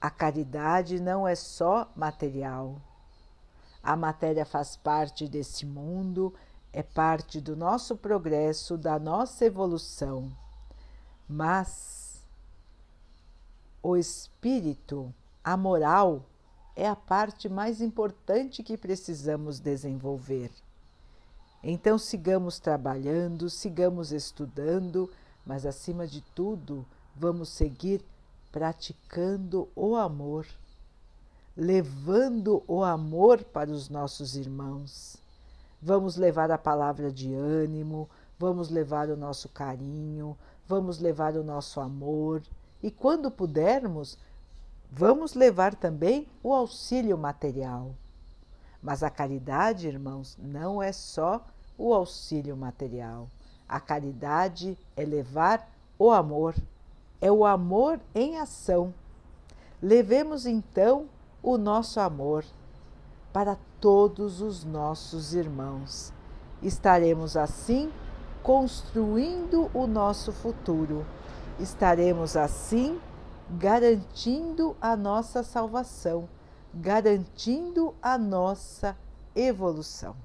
A 0.00 0.10
caridade 0.10 1.00
não 1.00 1.26
é 1.26 1.34
só 1.34 1.90
material 1.96 2.76
a 3.86 3.94
matéria 3.94 4.44
faz 4.44 4.76
parte 4.76 5.28
desse 5.28 5.64
mundo, 5.64 6.34
é 6.72 6.82
parte 6.82 7.40
do 7.40 7.54
nosso 7.54 7.96
progresso, 7.96 8.76
da 8.76 8.98
nossa 8.98 9.44
evolução. 9.44 10.36
Mas 11.28 12.05
o 13.86 13.96
espírito, 13.96 15.14
a 15.44 15.56
moral, 15.56 16.24
é 16.74 16.88
a 16.88 16.96
parte 16.96 17.48
mais 17.48 17.80
importante 17.80 18.60
que 18.60 18.76
precisamos 18.76 19.60
desenvolver. 19.60 20.50
Então 21.62 21.96
sigamos 21.96 22.58
trabalhando, 22.58 23.48
sigamos 23.48 24.10
estudando, 24.10 25.08
mas 25.46 25.64
acima 25.64 26.04
de 26.04 26.20
tudo, 26.20 26.84
vamos 27.14 27.48
seguir 27.48 28.04
praticando 28.50 29.68
o 29.76 29.94
amor, 29.94 30.44
levando 31.56 32.64
o 32.66 32.82
amor 32.82 33.44
para 33.44 33.70
os 33.70 33.88
nossos 33.88 34.34
irmãos. 34.34 35.16
Vamos 35.80 36.16
levar 36.16 36.50
a 36.50 36.58
palavra 36.58 37.12
de 37.12 37.32
ânimo, 37.32 38.10
vamos 38.36 38.68
levar 38.68 39.10
o 39.10 39.16
nosso 39.16 39.48
carinho, 39.48 40.36
vamos 40.66 40.98
levar 40.98 41.36
o 41.36 41.44
nosso 41.44 41.80
amor 41.80 42.42
e, 42.86 42.90
quando 42.92 43.32
pudermos, 43.32 44.16
vamos 44.92 45.34
levar 45.34 45.74
também 45.74 46.28
o 46.40 46.54
auxílio 46.54 47.18
material. 47.18 47.96
Mas 48.80 49.02
a 49.02 49.10
caridade, 49.10 49.88
irmãos, 49.88 50.38
não 50.40 50.80
é 50.80 50.92
só 50.92 51.44
o 51.76 51.92
auxílio 51.92 52.56
material. 52.56 53.28
A 53.68 53.80
caridade 53.80 54.78
é 54.96 55.04
levar 55.04 55.68
o 55.98 56.12
amor, 56.12 56.54
é 57.20 57.28
o 57.28 57.44
amor 57.44 57.98
em 58.14 58.38
ação. 58.38 58.94
Levemos 59.82 60.46
então 60.46 61.08
o 61.42 61.58
nosso 61.58 61.98
amor 61.98 62.44
para 63.32 63.56
todos 63.80 64.40
os 64.40 64.62
nossos 64.62 65.34
irmãos. 65.34 66.12
Estaremos 66.62 67.36
assim 67.36 67.90
construindo 68.44 69.68
o 69.74 69.88
nosso 69.88 70.30
futuro. 70.30 71.04
Estaremos 71.58 72.36
assim 72.36 73.00
garantindo 73.50 74.76
a 74.80 74.96
nossa 74.96 75.42
salvação, 75.42 76.28
garantindo 76.74 77.94
a 78.02 78.18
nossa 78.18 78.96
evolução. 79.34 80.16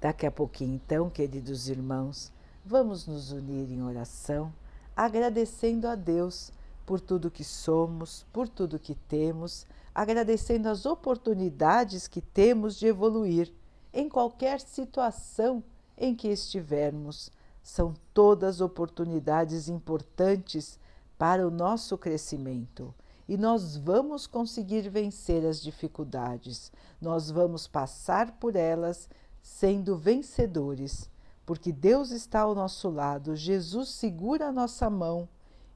Daqui 0.00 0.26
a 0.26 0.30
pouquinho, 0.30 0.74
então, 0.74 1.10
queridos 1.10 1.68
irmãos, 1.68 2.30
vamos 2.64 3.06
nos 3.06 3.32
unir 3.32 3.70
em 3.70 3.82
oração, 3.82 4.52
agradecendo 4.96 5.88
a 5.88 5.94
Deus 5.94 6.52
por 6.86 7.00
tudo 7.00 7.30
que 7.30 7.42
somos, 7.42 8.26
por 8.32 8.48
tudo 8.48 8.78
que 8.78 8.94
temos, 8.94 9.66
agradecendo 9.94 10.68
as 10.68 10.86
oportunidades 10.86 12.06
que 12.06 12.20
temos 12.20 12.76
de 12.76 12.86
evoluir 12.86 13.52
em 13.92 14.08
qualquer 14.08 14.60
situação 14.60 15.62
em 15.96 16.14
que 16.14 16.28
estivermos. 16.28 17.30
São 17.64 17.94
todas 18.12 18.60
oportunidades 18.60 19.68
importantes 19.68 20.78
para 21.18 21.44
o 21.44 21.50
nosso 21.50 21.98
crescimento. 21.98 22.94
E 23.26 23.38
nós 23.38 23.74
vamos 23.76 24.26
conseguir 24.26 24.88
vencer 24.90 25.46
as 25.46 25.62
dificuldades, 25.62 26.70
nós 27.00 27.30
vamos 27.30 27.66
passar 27.66 28.32
por 28.32 28.54
elas 28.54 29.08
sendo 29.42 29.96
vencedores, 29.96 31.10
porque 31.46 31.72
Deus 31.72 32.10
está 32.10 32.42
ao 32.42 32.54
nosso 32.54 32.90
lado, 32.90 33.34
Jesus 33.34 33.88
segura 33.88 34.48
a 34.48 34.52
nossa 34.52 34.90
mão 34.90 35.26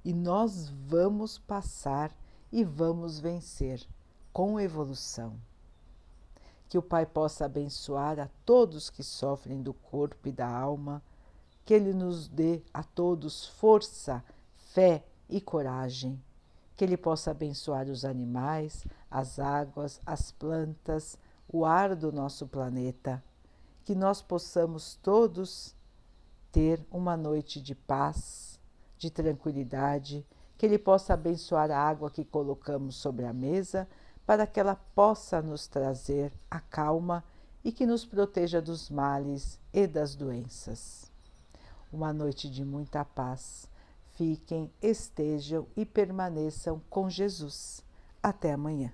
e 0.04 0.12
nós 0.12 0.68
vamos 0.68 1.38
passar 1.38 2.14
e 2.52 2.62
vamos 2.62 3.18
vencer 3.18 3.86
com 4.30 4.60
evolução. 4.60 5.34
Que 6.68 6.76
o 6.76 6.82
Pai 6.82 7.06
possa 7.06 7.46
abençoar 7.46 8.20
a 8.20 8.28
todos 8.44 8.90
que 8.90 9.02
sofrem 9.02 9.62
do 9.62 9.72
corpo 9.72 10.28
e 10.28 10.32
da 10.32 10.46
alma, 10.46 11.02
que 11.68 11.74
Ele 11.74 11.92
nos 11.92 12.28
dê 12.28 12.62
a 12.72 12.82
todos 12.82 13.46
força, 13.46 14.24
fé 14.72 15.04
e 15.28 15.38
coragem, 15.38 16.18
que 16.74 16.82
Ele 16.82 16.96
possa 16.96 17.30
abençoar 17.30 17.88
os 17.90 18.06
animais, 18.06 18.86
as 19.10 19.38
águas, 19.38 20.00
as 20.06 20.32
plantas, 20.32 21.18
o 21.46 21.66
ar 21.66 21.94
do 21.94 22.10
nosso 22.10 22.46
planeta, 22.46 23.22
que 23.84 23.94
nós 23.94 24.22
possamos 24.22 24.94
todos 25.02 25.76
ter 26.50 26.82
uma 26.90 27.18
noite 27.18 27.60
de 27.60 27.74
paz, 27.74 28.58
de 28.96 29.10
tranquilidade, 29.10 30.26
que 30.56 30.64
Ele 30.64 30.78
possa 30.78 31.12
abençoar 31.12 31.70
a 31.70 31.78
água 31.78 32.10
que 32.10 32.24
colocamos 32.24 32.96
sobre 32.96 33.26
a 33.26 33.32
mesa 33.34 33.86
para 34.24 34.46
que 34.46 34.58
ela 34.58 34.74
possa 34.94 35.42
nos 35.42 35.66
trazer 35.66 36.32
a 36.50 36.60
calma 36.60 37.22
e 37.62 37.70
que 37.70 37.84
nos 37.84 38.06
proteja 38.06 38.58
dos 38.58 38.88
males 38.88 39.60
e 39.70 39.86
das 39.86 40.14
doenças. 40.14 41.07
Uma 41.92 42.12
noite 42.12 42.50
de 42.50 42.64
muita 42.64 43.04
paz. 43.04 43.68
Fiquem, 44.12 44.70
estejam 44.82 45.66
e 45.76 45.86
permaneçam 45.86 46.82
com 46.90 47.08
Jesus. 47.08 47.84
Até 48.22 48.52
amanhã. 48.52 48.92